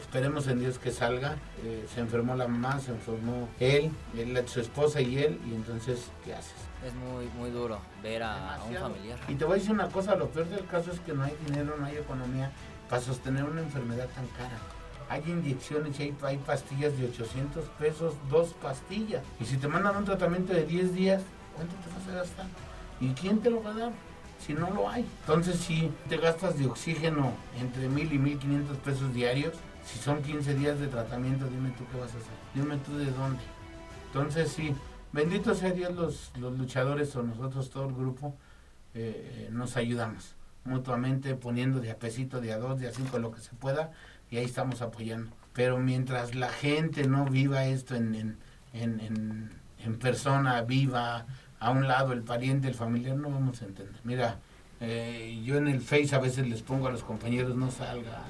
esperemos 0.00 0.46
en 0.48 0.60
Dios 0.60 0.78
que 0.78 0.90
salga. 0.90 1.36
Eh, 1.64 1.86
se 1.92 2.00
enfermó 2.00 2.34
la 2.34 2.48
mamá, 2.48 2.80
se 2.80 2.92
enfermó 2.92 3.48
él, 3.60 3.90
su 4.46 4.60
esposa 4.60 5.00
y 5.00 5.18
él, 5.18 5.40
y 5.48 5.54
entonces, 5.54 6.10
¿qué 6.24 6.34
haces? 6.34 6.52
Es 6.84 6.94
muy, 6.94 7.26
muy 7.38 7.50
duro 7.50 7.78
ver 8.02 8.22
a, 8.22 8.58
un 8.68 8.74
familiar. 8.74 9.18
Y 9.28 9.34
te 9.34 9.44
voy 9.44 9.54
a 9.54 9.56
decir 9.56 9.72
una 9.72 9.88
cosa, 9.88 10.14
lo 10.16 10.28
peor 10.28 10.48
del 10.48 10.66
caso 10.66 10.92
es 10.92 11.00
que 11.00 11.12
no 11.12 11.22
hay 11.22 11.34
dinero, 11.46 11.76
no 11.78 11.86
hay 11.86 11.96
economía 11.96 12.50
para 12.88 13.00
sostener 13.00 13.44
una 13.44 13.62
enfermedad 13.62 14.08
tan 14.14 14.26
cara. 14.28 14.58
Hay 15.08 15.22
inyecciones 15.26 15.98
y 16.00 16.14
hay, 16.22 16.36
pastillas 16.38 16.96
de 16.98 17.06
800 17.06 17.64
pesos, 17.78 18.14
dos 18.30 18.54
pastillas. 18.54 19.22
Y 19.40 19.44
si 19.44 19.56
te 19.56 19.68
mandan 19.68 19.96
un 19.96 20.04
tratamiento 20.04 20.52
de 20.52 20.64
10 20.64 20.94
días, 20.94 21.22
¿cuánto 21.54 21.74
te 21.76 21.94
vas 21.94 22.08
a 22.08 22.20
gastar? 22.20 22.46
¿Y 23.00 23.08
quién 23.10 23.40
te 23.40 23.50
lo 23.50 23.62
va 23.62 23.70
a 23.70 23.74
dar? 23.74 23.92
si 24.44 24.52
no 24.52 24.70
lo 24.70 24.88
hay. 24.88 25.06
Entonces, 25.20 25.56
si 25.56 25.90
te 26.08 26.16
gastas 26.16 26.58
de 26.58 26.66
oxígeno 26.66 27.32
entre 27.58 27.88
mil 27.88 28.12
y 28.12 28.18
mil 28.18 28.38
quinientos 28.38 28.76
pesos 28.78 29.12
diarios, 29.14 29.54
si 29.84 29.98
son 29.98 30.22
15 30.22 30.54
días 30.54 30.78
de 30.78 30.88
tratamiento, 30.88 31.46
dime 31.46 31.70
tú 31.78 31.84
qué 31.90 31.98
vas 31.98 32.14
a 32.14 32.18
hacer. 32.18 32.32
Dime 32.54 32.76
tú 32.78 32.96
de 32.96 33.06
dónde. 33.06 33.42
Entonces, 34.06 34.50
sí, 34.52 34.74
bendito 35.12 35.54
sea 35.54 35.70
Dios, 35.70 35.94
los, 35.94 36.58
luchadores 36.58 37.14
o 37.16 37.22
nosotros, 37.22 37.70
todo 37.70 37.88
el 37.88 37.94
grupo, 37.94 38.34
eh, 38.94 39.48
nos 39.50 39.76
ayudamos 39.76 40.34
mutuamente, 40.64 41.34
poniendo 41.34 41.80
de 41.80 41.90
a 41.90 41.98
pesito, 41.98 42.40
de 42.40 42.52
a 42.52 42.58
dos, 42.58 42.80
de 42.80 42.88
a 42.88 42.92
cinco, 42.92 43.18
lo 43.18 43.32
que 43.32 43.40
se 43.40 43.54
pueda, 43.54 43.92
y 44.34 44.38
ahí 44.38 44.46
estamos 44.46 44.82
apoyando. 44.82 45.30
Pero 45.52 45.78
mientras 45.78 46.34
la 46.34 46.48
gente 46.48 47.06
no 47.06 47.24
viva 47.24 47.66
esto 47.66 47.94
en, 47.94 48.36
en, 48.72 49.50
en, 49.78 49.98
persona, 50.00 50.60
viva, 50.62 51.24
a 51.60 51.70
un 51.70 51.86
lado 51.86 52.12
el 52.12 52.22
pariente, 52.22 52.66
el 52.66 52.74
familiar, 52.74 53.16
no 53.16 53.30
vamos 53.30 53.62
a 53.62 53.66
entender. 53.66 53.94
Mira, 54.02 54.40
eh, 54.80 55.40
yo 55.44 55.56
en 55.56 55.68
el 55.68 55.80
Face 55.80 56.16
a 56.16 56.18
veces 56.18 56.48
les 56.48 56.62
pongo 56.62 56.88
a 56.88 56.90
los 56.90 57.04
compañeros, 57.04 57.54
no 57.54 57.70
salgas, 57.70 58.24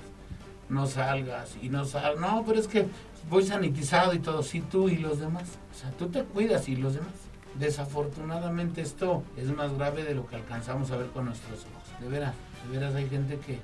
no 0.68 0.86
salgas 0.86 1.56
y 1.62 1.70
no 1.70 1.86
salgas. 1.86 2.20
No, 2.20 2.44
pero 2.46 2.60
es 2.60 2.68
que 2.68 2.86
voy 3.30 3.42
sanitizado 3.42 4.12
y 4.12 4.18
todo, 4.18 4.42
sí, 4.42 4.60
tú 4.60 4.90
y 4.90 4.98
los 4.98 5.20
demás. 5.20 5.58
O 5.74 5.80
sea, 5.80 5.90
tú 5.92 6.08
te 6.08 6.22
cuidas 6.22 6.68
y 6.68 6.76
los 6.76 6.92
demás. 6.92 7.14
Desafortunadamente 7.58 8.82
esto 8.82 9.22
es 9.38 9.48
más 9.56 9.72
grave 9.72 10.04
de 10.04 10.14
lo 10.14 10.26
que 10.26 10.36
alcanzamos 10.36 10.90
a 10.90 10.98
ver 10.98 11.06
con 11.06 11.24
nuestros 11.24 11.60
ojos. 11.60 11.98
De 11.98 12.08
veras, 12.08 12.34
de 12.66 12.78
veras 12.78 12.94
hay 12.94 13.08
gente 13.08 13.38
que 13.38 13.58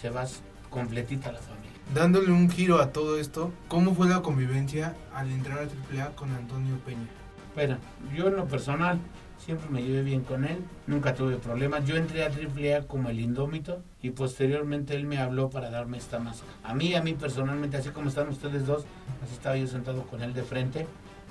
se 0.00 0.08
va 0.08 0.24
completita 0.70 1.28
a 1.28 1.32
la 1.32 1.40
familia. 1.40 1.73
Dándole 1.92 2.32
un 2.32 2.50
giro 2.50 2.80
a 2.80 2.92
todo 2.92 3.18
esto, 3.18 3.52
¿cómo 3.68 3.94
fue 3.94 4.08
la 4.08 4.22
convivencia 4.22 4.96
al 5.14 5.30
entrar 5.30 5.58
a 5.58 5.62
AAA 5.62 6.16
con 6.16 6.32
Antonio 6.32 6.76
Peña? 6.84 7.06
Bueno, 7.54 7.76
yo 8.16 8.28
en 8.28 8.36
lo 8.36 8.46
personal 8.46 8.98
siempre 9.38 9.68
me 9.68 9.82
llevé 9.82 10.02
bien 10.02 10.22
con 10.22 10.44
él, 10.44 10.58
nunca 10.86 11.14
tuve 11.14 11.36
problemas. 11.36 11.84
Yo 11.84 11.96
entré 11.96 12.24
a 12.24 12.28
AAA 12.28 12.88
como 12.88 13.10
el 13.10 13.20
indómito 13.20 13.82
y 14.02 14.10
posteriormente 14.10 14.96
él 14.96 15.04
me 15.04 15.18
habló 15.18 15.50
para 15.50 15.70
darme 15.70 15.98
esta 15.98 16.18
máscara. 16.18 16.50
A 16.64 16.74
mí, 16.74 16.94
a 16.94 17.02
mí 17.02 17.14
personalmente, 17.14 17.76
así 17.76 17.90
como 17.90 18.08
están 18.08 18.28
ustedes 18.28 18.66
dos, 18.66 18.86
así 19.22 19.34
estaba 19.34 19.56
yo 19.56 19.68
sentado 19.68 20.02
con 20.04 20.22
él 20.22 20.34
de 20.34 20.42
frente 20.42 20.86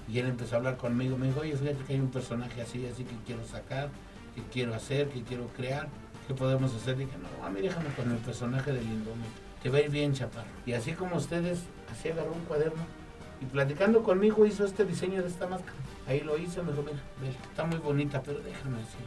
y 0.07 0.19
él 0.19 0.27
empezó 0.27 0.55
a 0.55 0.57
hablar 0.59 0.77
conmigo. 0.77 1.17
Me 1.17 1.27
dijo, 1.27 1.41
oye, 1.41 1.57
fíjate 1.57 1.83
que 1.83 1.93
hay 1.93 1.99
un 1.99 2.11
personaje 2.11 2.61
así, 2.61 2.85
así 2.85 3.03
que 3.03 3.15
quiero 3.25 3.43
sacar, 3.45 3.89
que 4.35 4.43
quiero 4.43 4.75
hacer, 4.75 5.09
que 5.09 5.23
quiero 5.23 5.47
crear, 5.47 5.89
¿qué 6.27 6.33
podemos 6.33 6.73
hacer? 6.73 6.95
dije, 6.95 7.11
no, 7.17 7.45
a 7.45 7.49
mí 7.49 7.59
déjame 7.59 7.89
con 7.95 8.09
el 8.11 8.17
personaje 8.19 8.71
del 8.71 8.83
indómito. 8.83 9.52
Te 9.63 9.69
va 9.69 9.77
a 9.77 9.81
ir 9.81 9.89
bien, 9.89 10.13
chaparro. 10.13 10.49
Y 10.65 10.73
así 10.73 10.91
como 10.91 11.15
ustedes, 11.15 11.61
así 11.89 12.09
agarró 12.09 12.33
un 12.33 12.41
cuaderno 12.41 12.83
y 13.41 13.45
platicando 13.45 14.03
conmigo 14.03 14.45
hizo 14.45 14.65
este 14.65 14.83
diseño 14.83 15.21
de 15.21 15.29
esta 15.29 15.47
máscara. 15.47 15.77
Ahí 16.05 16.19
lo 16.19 16.37
hizo, 16.37 16.63
me 16.63 16.71
dijo, 16.71 16.83
mira, 16.83 17.33
está 17.49 17.63
muy 17.63 17.77
bonita, 17.77 18.21
pero 18.21 18.39
déjame 18.39 18.77
así. 18.81 18.97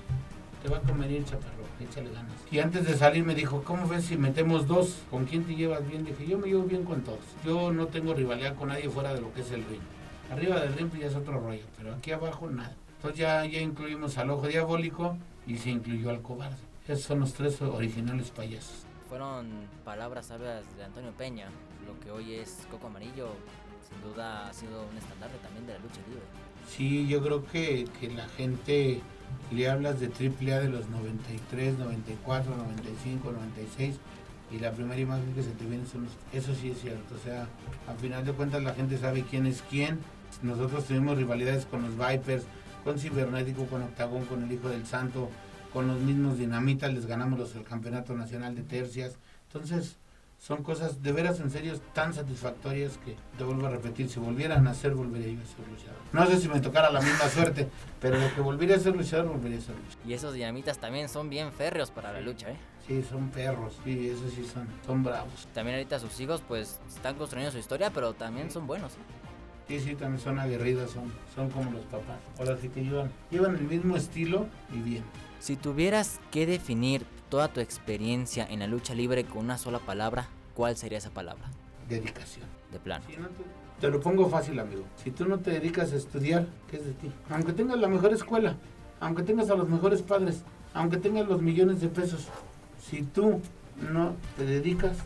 Te 0.63 0.71
va 0.71 0.79
a 0.79 0.81
convenir, 0.81 1.25
chaparro, 1.25 1.65
échale 1.79 2.11
ganas. 2.11 2.33
Y 2.51 2.59
antes 2.59 2.87
de 2.87 2.97
salir 2.97 3.23
me 3.23 3.35
dijo, 3.35 3.63
¿cómo 3.65 3.87
ves 3.87 4.07
si 4.07 4.17
metemos 4.17 4.67
dos? 4.67 4.97
¿Con 5.11 5.27
quién 5.27 5.45
te 5.45 5.55
llevas 5.55 5.87
bien? 5.87 6.07
Dije, 6.07 6.27
yo 6.27 6.39
me 6.39 6.49
llevo 6.49 6.63
bien 6.63 6.85
con 6.85 7.03
todos. 7.03 7.21
Yo 7.45 7.71
no 7.71 7.89
tengo 7.89 8.15
rivalidad 8.15 8.57
con 8.57 8.69
nadie 8.69 8.89
fuera 8.89 9.13
de 9.13 9.21
lo 9.21 9.35
que 9.35 9.43
es 9.43 9.51
el 9.51 9.63
ring. 9.65 9.83
Arriba 10.33 10.59
del 10.61 10.73
ring 10.73 10.89
pues, 10.89 11.03
ya 11.03 11.09
es 11.09 11.15
otro 11.15 11.39
rollo, 11.39 11.65
pero 11.77 11.95
aquí 11.95 12.13
abajo 12.13 12.49
nada. 12.49 12.75
Entonces 12.97 13.21
ya, 13.21 13.45
ya 13.45 13.61
incluimos 13.61 14.17
al 14.17 14.31
ojo 14.31 14.49
diabólico 14.49 15.19
y 15.47 15.59
se 15.59 15.69
incluyó 15.69 16.09
al 16.09 16.23
cobarde. 16.23 16.57
Esos 16.89 17.05
son 17.05 17.21
los 17.21 17.35
tres 17.35 17.61
originales 17.61 18.31
payasos. 18.31 18.86
Fueron 19.09 19.47
palabras 19.85 20.27
sabias 20.27 20.65
de 20.77 20.85
Antonio 20.85 21.13
Peña, 21.13 21.47
lo 21.87 21.99
que 22.01 22.11
hoy 22.11 22.35
es 22.35 22.67
Coco 22.71 22.89
Amarillo, 22.89 23.29
sin 23.89 24.03
duda 24.03 24.49
ha 24.49 24.53
sido 24.53 24.85
un 24.91 24.99
estandarte 24.99 25.39
también 25.39 25.67
de 25.67 25.75
la 25.75 25.79
lucha 25.79 26.01
libre. 26.09 26.23
Sí, 26.69 27.07
yo 27.07 27.23
creo 27.23 27.47
que, 27.47 27.87
que 28.01 28.11
la 28.11 28.29
gente 28.31 29.01
le 29.53 29.71
hablas 29.71 30.01
de 30.01 30.07
AAA 30.07 30.61
de 30.61 30.69
los 30.71 30.89
93, 30.89 31.79
94, 31.79 32.57
95, 32.57 33.31
96 33.31 33.97
y 34.51 34.59
la 34.59 34.73
primera 34.73 35.01
imagen 35.01 35.33
que 35.35 35.43
se 35.43 35.51
te 35.51 35.65
viene 35.65 35.87
son. 35.87 36.09
Eso 36.33 36.55
sí 36.55 36.71
es 36.71 36.81
cierto, 36.81 37.15
o 37.15 37.19
sea, 37.19 37.47
al 37.87 37.97
final 37.99 38.25
de 38.25 38.33
cuentas 38.33 38.63
la 38.63 38.75
gente 38.75 38.99
sabe 38.99 39.25
quién 39.29 39.47
es 39.47 39.63
quién. 39.71 40.01
Nosotros 40.43 40.85
tuvimos 40.85 41.17
rivalidades 41.17 41.65
con 41.67 41.83
los 41.83 41.93
Vipers, 41.93 42.45
con 42.83 42.99
Cibernético, 42.99 43.67
con 43.67 43.83
Octagón, 43.83 44.25
con 44.25 44.43
el 44.43 44.53
Hijo 44.53 44.69
del 44.69 44.85
Santo, 44.85 45.31
con 45.77 45.89
los 45.89 46.01
mismos 46.01 46.39
Dinamitas, 46.39 46.91
les 46.95 47.05
ganamos 47.05 47.39
los, 47.39 47.55
el 47.55 47.63
Campeonato 47.63 48.15
Nacional 48.15 48.55
de 48.55 48.63
Tercias. 48.63 49.19
Entonces, 49.49 49.99
son 50.39 50.63
cosas 50.63 51.03
de 51.03 51.13
veras 51.13 51.39
en 51.41 51.51
serio 51.51 51.79
tan 51.93 52.15
satisfactorias 52.15 52.97
que 53.05 53.15
te 53.37 53.45
vuelvo 53.45 53.67
a 53.67 53.69
repetir, 53.69 54.09
si 54.09 54.19
volvieran 54.19 54.67
a 54.69 54.73
ser, 54.73 54.95
volvería 54.95 55.35
yo 55.35 55.43
a 55.43 55.45
ser 55.45 55.69
luchador. 55.69 56.01
No 56.15 56.27
sé 56.29 56.41
si 56.41 56.49
me 56.49 56.61
tocara 56.61 56.91
la 56.91 57.03
misma 57.03 57.29
suerte, 57.29 57.69
pero 58.01 58.19
lo 58.19 58.35
que 58.35 58.41
volvería 58.41 58.77
a 58.77 58.79
ser 58.79 58.97
luchador, 58.97 59.29
volvería 59.29 59.59
a 59.59 59.61
ser 59.61 59.75
luchador. 59.75 60.07
Y 60.07 60.15
esos 60.15 60.33
dinamitas 60.33 60.79
también 60.79 61.11
son 61.11 61.29
bien 61.29 61.53
férreos 61.53 61.91
para 61.91 62.11
la 62.11 62.23
lucha, 62.23 62.53
¿eh? 62.53 62.57
Sí, 62.87 63.03
son 63.03 63.29
perros, 63.29 63.79
sí, 63.85 64.09
esos 64.09 64.33
sí 64.33 64.47
son, 64.47 64.67
son 64.87 65.03
bravos. 65.03 65.47
También 65.53 65.77
ahorita 65.77 65.99
sus 65.99 66.19
hijos 66.21 66.43
pues 66.49 66.81
están 66.89 67.17
construyendo 67.17 67.53
su 67.53 67.59
historia, 67.59 67.91
pero 67.91 68.15
también 68.15 68.51
son 68.51 68.67
buenos. 68.67 68.93
Sí, 69.69 69.79
sí, 69.79 69.95
también 69.95 70.23
son 70.23 70.39
aguerridos, 70.39 70.93
son, 70.93 71.13
son 71.35 71.51
como 71.51 71.71
los 71.71 71.85
papás. 71.85 72.21
Ahora 72.39 72.57
sí 72.57 72.71
que 72.71 72.83
llevan, 72.83 73.11
llevan 73.31 73.57
el 73.57 73.65
mismo 73.65 73.95
estilo 73.95 74.47
y 74.73 74.79
bien. 74.79 75.05
Si 75.47 75.55
tuvieras 75.55 76.19
que 76.33 76.45
definir 76.45 77.07
toda 77.29 77.47
tu 77.47 77.61
experiencia 77.61 78.45
en 78.51 78.59
la 78.59 78.67
lucha 78.67 78.97
libre 78.97 79.25
con 79.25 79.45
una 79.45 79.59
sola 79.59 79.79
palabra, 79.79 80.27
¿cuál 80.55 80.77
sería 80.77 80.99
esa 80.99 81.11
palabra? 81.11 81.45
Dedicación. 81.89 82.47
De 82.73 82.81
plano. 82.81 83.05
te 83.81 83.89
lo 83.89 84.01
pongo 84.01 84.29
fácil, 84.29 84.59
amigo. 84.59 84.83
Si 84.97 85.13
tú 85.13 85.25
no 85.25 85.39
te 85.39 85.53
dedicas 85.53 85.93
a 85.93 85.97
estudiar, 85.99 86.49
¿qué 86.69 86.79
es 86.79 86.87
de 86.87 86.95
ti? 86.95 87.13
Aunque 87.31 87.53
tengas 87.53 87.79
la 87.79 87.87
mejor 87.87 88.13
escuela, 88.13 88.57
aunque 88.99 89.23
tengas 89.23 89.49
a 89.49 89.55
los 89.55 89.69
mejores 89.69 90.03
padres, 90.03 90.43
aunque 90.75 90.97
tengas 90.97 91.29
los 91.29 91.41
millones 91.41 91.81
de 91.81 91.91
pesos, 91.91 92.27
si 92.85 93.03
tú 93.03 93.41
no 93.93 94.17
te 94.37 94.47
dedicas, 94.47 94.97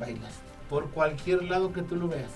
bailas. 0.00 0.32
Por 0.68 0.90
cualquier 0.90 1.44
lado 1.44 1.72
que 1.72 1.82
tú 1.82 1.94
lo 1.94 2.08
veas. 2.08 2.32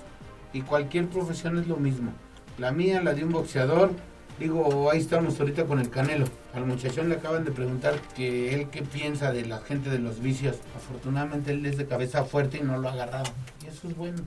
Y 0.52 0.60
cualquier 0.60 1.08
profesión 1.08 1.58
es 1.58 1.66
lo 1.66 1.78
mismo. 1.78 2.12
La 2.58 2.70
mía, 2.70 3.02
la 3.02 3.12
de 3.12 3.24
un 3.24 3.32
boxeador, 3.32 3.90
Digo, 4.38 4.90
ahí 4.90 4.98
estamos 4.98 5.38
ahorita 5.38 5.64
con 5.64 5.78
el 5.78 5.90
Canelo. 5.90 6.26
Al 6.54 6.66
muchachón 6.66 7.08
le 7.08 7.14
acaban 7.14 7.44
de 7.44 7.52
preguntar 7.52 8.00
que 8.16 8.52
él 8.52 8.68
qué 8.68 8.82
piensa 8.82 9.32
de 9.32 9.46
la 9.46 9.60
gente 9.60 9.90
de 9.90 10.00
los 10.00 10.20
vicios. 10.20 10.56
Afortunadamente 10.74 11.52
él 11.52 11.64
es 11.66 11.76
de 11.76 11.86
cabeza 11.86 12.24
fuerte 12.24 12.58
y 12.58 12.62
no 12.62 12.76
lo 12.78 12.88
ha 12.88 12.92
agarrado. 12.92 13.30
Y 13.62 13.68
eso 13.68 13.86
es 13.86 13.96
bueno. 13.96 14.18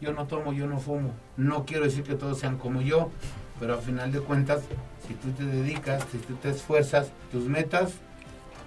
Yo 0.00 0.12
no 0.12 0.28
tomo, 0.28 0.52
yo 0.52 0.68
no 0.68 0.78
fumo. 0.78 1.12
No 1.36 1.64
quiero 1.64 1.84
decir 1.84 2.04
que 2.04 2.14
todos 2.14 2.38
sean 2.38 2.58
como 2.58 2.80
yo, 2.80 3.10
pero 3.58 3.74
a 3.74 3.78
final 3.78 4.12
de 4.12 4.20
cuentas, 4.20 4.62
si 5.08 5.14
tú 5.14 5.30
te 5.30 5.44
dedicas, 5.44 6.04
si 6.12 6.18
tú 6.18 6.34
te 6.36 6.50
esfuerzas, 6.50 7.10
tus 7.32 7.46
metas, 7.46 7.94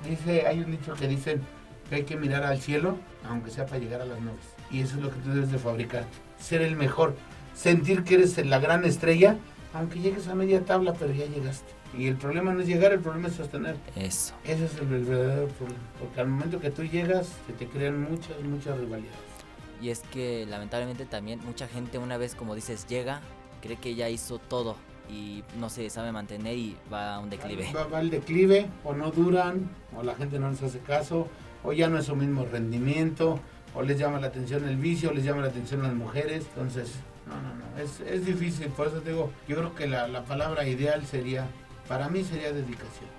dice, 0.08 0.48
hay 0.48 0.60
un 0.60 0.72
dicho 0.72 0.96
que 0.96 1.08
dicen 1.08 1.42
que 1.88 1.96
hay 1.96 2.04
que 2.04 2.18
mirar 2.18 2.44
al 2.44 2.60
cielo, 2.60 2.98
aunque 3.26 3.52
sea 3.52 3.66
para 3.66 3.80
llegar 3.80 4.02
a 4.02 4.06
las 4.06 4.20
nubes. 4.20 4.44
Y 4.70 4.82
eso 4.82 4.98
es 4.98 5.02
lo 5.02 5.12
que 5.12 5.20
tú 5.22 5.30
debes 5.30 5.52
de 5.52 5.60
fabricarte. 5.60 6.10
Ser 6.40 6.62
el 6.62 6.76
mejor. 6.76 7.16
Sentir 7.56 8.04
que 8.04 8.16
eres 8.16 8.46
la 8.46 8.60
gran 8.60 8.84
estrella 8.84 9.38
aunque 9.74 10.00
llegues 10.00 10.28
a 10.28 10.36
media 10.36 10.64
tabla, 10.66 10.94
pero 10.94 11.14
ya 11.14 11.26
llegaste. 11.26 11.74
Y 11.98 12.08
el 12.08 12.18
problema 12.18 12.54
no 12.54 12.62
es 12.62 12.68
llegar, 12.68 12.92
el 12.92 13.00
problema 13.00 13.28
es 13.28 13.36
sostener. 13.36 13.76
Eso. 13.96 14.34
Ese 14.44 14.66
es 14.66 14.78
el 14.78 14.88
verdadero 14.88 15.48
problema. 15.48 15.82
Porque 16.00 16.22
al 16.22 16.28
momento 16.28 16.60
que 16.60 16.70
tú 16.70 16.84
llegas, 16.84 17.30
se 17.48 17.54
te 17.54 17.68
crean 17.68 18.02
muchas, 18.10 18.40
muchas 18.44 18.78
rivalidades. 18.78 19.18
Y 19.82 19.90
es 19.90 20.02
que 20.12 20.46
lamentablemente 20.48 21.06
también 21.06 21.40
mucha 21.46 21.68
gente 21.68 21.98
una 21.98 22.18
vez, 22.18 22.36
como 22.36 22.54
dices, 22.54 22.86
llega, 22.88 23.22
cree 23.62 23.78
que 23.78 23.96
ya 23.96 24.10
hizo 24.10 24.38
todo 24.38 24.76
y 25.10 25.44
no 25.58 25.70
se 25.70 25.90
sabe 25.90 26.12
mantener 26.12 26.58
y 26.58 26.78
va 26.92 27.16
a 27.16 27.20
un 27.20 27.30
declive. 27.30 27.72
Va, 27.76 27.86
va 27.86 28.00
al 28.00 28.10
declive, 28.10 28.68
o 28.84 28.94
no 28.94 29.10
duran, 29.10 29.70
o 29.98 30.04
la 30.04 30.16
gente 30.16 30.38
no 30.38 30.52
les 30.52 30.62
hace 30.62 30.80
caso, 30.80 31.28
o 31.64 31.74
ya 31.74 31.90
no 31.90 31.98
es 31.98 32.06
su 32.06 32.16
mismo 32.16 32.46
rendimiento, 32.46 33.40
o 33.74 33.82
les 33.82 33.98
llama 33.98 34.20
la 34.20 34.28
atención 34.28 34.68
el 34.68 34.78
vicio, 34.78 35.10
o 35.10 35.14
les 35.14 35.24
llama 35.24 35.42
la 35.42 35.48
atención 35.48 35.82
las 35.82 35.94
mujeres. 35.94 36.46
Entonces, 36.54 36.94
no, 37.30 37.42
no, 37.42 37.56
no, 37.56 37.78
es, 37.82 38.00
es 38.02 38.26
difícil, 38.26 38.68
por 38.68 38.88
eso 38.88 39.02
te 39.02 39.12
digo, 39.12 39.32
yo 39.48 39.58
creo 39.58 39.76
que 39.76 39.88
la, 39.88 40.08
la 40.08 40.24
palabra 40.26 40.68
ideal 40.68 41.06
sería, 41.06 41.48
para 41.88 42.10
mí 42.10 42.24
sería 42.24 42.52
dedicación, 42.52 43.10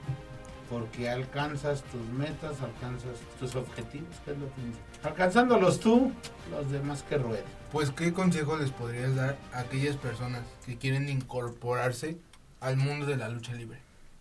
porque 0.69 1.09
alcanzas 1.09 1.83
tus 1.85 2.07
metas, 2.09 2.61
alcanzas 2.61 3.19
tus 3.39 3.55
objetivos, 3.57 4.15
que 4.25 4.33
es 4.33 4.39
lo 4.39 4.47
principal. 4.49 4.85
Alcanzándolos 5.03 5.81
tú, 5.81 6.13
los 6.51 6.71
demás 6.71 7.03
que 7.05 7.19
rueden. 7.19 7.45
Pues, 7.73 7.91
¿qué 7.91 8.13
consejo 8.13 8.57
les 8.57 8.71
podrías 8.71 9.15
dar 9.15 9.37
a 9.53 9.61
aquellas 9.61 9.97
personas 9.97 10.43
que 10.67 10.77
quieren 10.77 11.09
incorporarse 11.09 12.19
al 12.61 12.77
mundo 12.77 13.07
de 13.07 13.17
la 13.17 13.29
lucha 13.29 13.55
libre? 13.55 13.79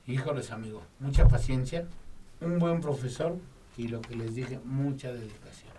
Híjoles, 0.07 0.51
amigo, 0.51 0.83
mucha 0.99 1.27
paciencia, 1.27 1.85
un 2.41 2.57
buen 2.57 2.81
profesor 2.81 3.37
y 3.77 3.87
lo 3.87 4.01
que 4.01 4.15
les 4.15 4.35
dije, 4.35 4.59
mucha 4.63 5.11
dedicación. 5.11 5.69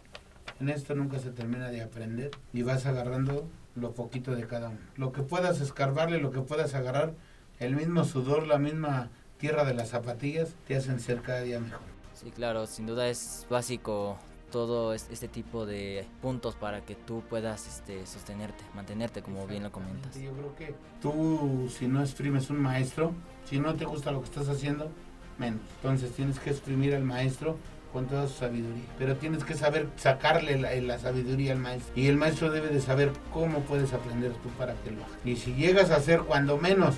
En 0.61 0.69
esto 0.69 0.95
nunca 0.95 1.19
se 1.19 1.31
termina 1.31 1.71
de 1.71 1.83
aprender 1.83 2.31
y 2.53 2.63
vas 2.63 2.87
agarrando 2.87 3.49
lo 3.75 3.93
poquito 3.93 4.35
de 4.35 4.47
cada 4.47 4.71
uno. 4.71 4.79
Lo 4.97 5.13
que 5.13 5.23
puedas 5.23 5.61
escarbarle, 5.61 6.19
lo 6.19 6.31
que 6.31 6.41
puedas 6.41 6.75
agarrar, 6.75 7.15
el 7.59 7.77
mismo 7.77 8.05
sudor, 8.05 8.47
la 8.47 8.59
misma 8.59 9.11
tierra 9.39 9.65
de 9.65 9.75
las 9.75 9.91
zapatillas, 9.91 10.55
te 10.67 10.77
hacen 10.77 11.01
ser 11.01 11.23
cada 11.23 11.41
día 11.43 11.61
mejor. 11.61 11.81
Sí, 12.15 12.31
claro, 12.31 12.67
sin 12.67 12.87
duda 12.87 13.09
es 13.09 13.47
básico 13.49 14.19
todo 14.51 14.93
este 14.95 15.29
tipo 15.29 15.65
de 15.65 16.07
puntos 16.21 16.57
para 16.57 16.85
que 16.85 16.95
tú 16.95 17.23
puedas 17.31 17.67
este, 17.67 18.05
sostenerte, 18.07 18.65
mantenerte, 18.75 19.23
como 19.23 19.47
bien 19.47 19.63
lo 19.63 19.73
comentas. 19.73 20.15
Yo 20.17 20.33
creo 20.33 20.57
que 20.57 20.75
tú, 21.01 21.73
si 21.77 21.87
no 21.87 22.03
exprimes 22.03 22.51
un 22.51 22.61
maestro, 22.61 23.13
si 23.49 23.59
no 23.59 23.75
te 23.75 23.85
gusta 23.85 24.11
lo 24.11 24.21
que 24.21 24.27
estás 24.27 24.49
haciendo, 24.49 24.91
menos. 25.39 25.61
Entonces 25.77 26.13
tienes 26.13 26.39
que 26.41 26.51
exprimir 26.51 26.95
al 26.95 27.05
maestro 27.05 27.57
con 27.93 28.07
toda 28.07 28.27
su 28.27 28.35
sabiduría. 28.35 28.85
Pero 28.99 29.17
tienes 29.17 29.45
que 29.45 29.55
saber 29.55 29.89
sacarle 29.97 30.59
la, 30.59 30.75
la, 30.77 30.99
sabiduría 30.99 31.53
al 31.53 31.59
maestro. 31.59 31.93
Y 31.95 32.07
el 32.07 32.17
maestro 32.17 32.51
debe 32.51 32.69
de 32.69 32.81
saber 32.81 33.13
cómo 33.33 33.61
puedes 33.61 33.93
aprender 33.93 34.33
tú 34.43 34.49
para 34.51 34.75
que 34.75 34.91
lo 34.91 35.05
hagas. 35.05 35.19
Y 35.25 35.37
si 35.37 35.55
llegas 35.55 35.91
a 35.91 36.01
ser 36.01 36.21
cuando 36.21 36.57
menos 36.57 36.97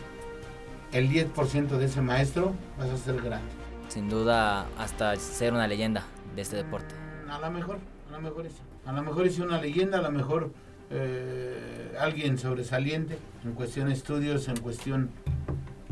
el 0.93 1.09
10% 1.09 1.69
de 1.69 1.85
ese 1.87 2.01
maestro, 2.01 2.53
vas 2.79 2.91
a 2.91 2.97
ser 2.97 3.21
grande. 3.21 3.49
Sin 3.89 4.09
duda, 4.09 4.67
hasta 4.79 5.17
ser 5.17 5.53
una 5.53 5.67
leyenda 5.67 6.05
de 6.35 6.43
este 6.43 6.57
deporte. 6.57 6.95
A 7.29 7.39
lo 7.39 7.51
mejor, 7.51 7.79
a 8.09 8.13
lo 8.13 8.21
mejor 8.21 8.47
es. 8.47 8.55
A 8.85 8.93
lo 8.93 9.03
mejor 9.03 9.27
es 9.27 9.39
una 9.39 9.61
leyenda, 9.61 9.99
a 9.99 10.03
lo 10.03 10.11
mejor 10.11 10.51
eh, 10.91 11.97
alguien 11.99 12.37
sobresaliente 12.37 13.17
en 13.45 13.53
cuestión 13.53 13.89
de 13.89 13.95
estudios, 13.95 14.49
en 14.49 14.57
cuestión 14.57 15.11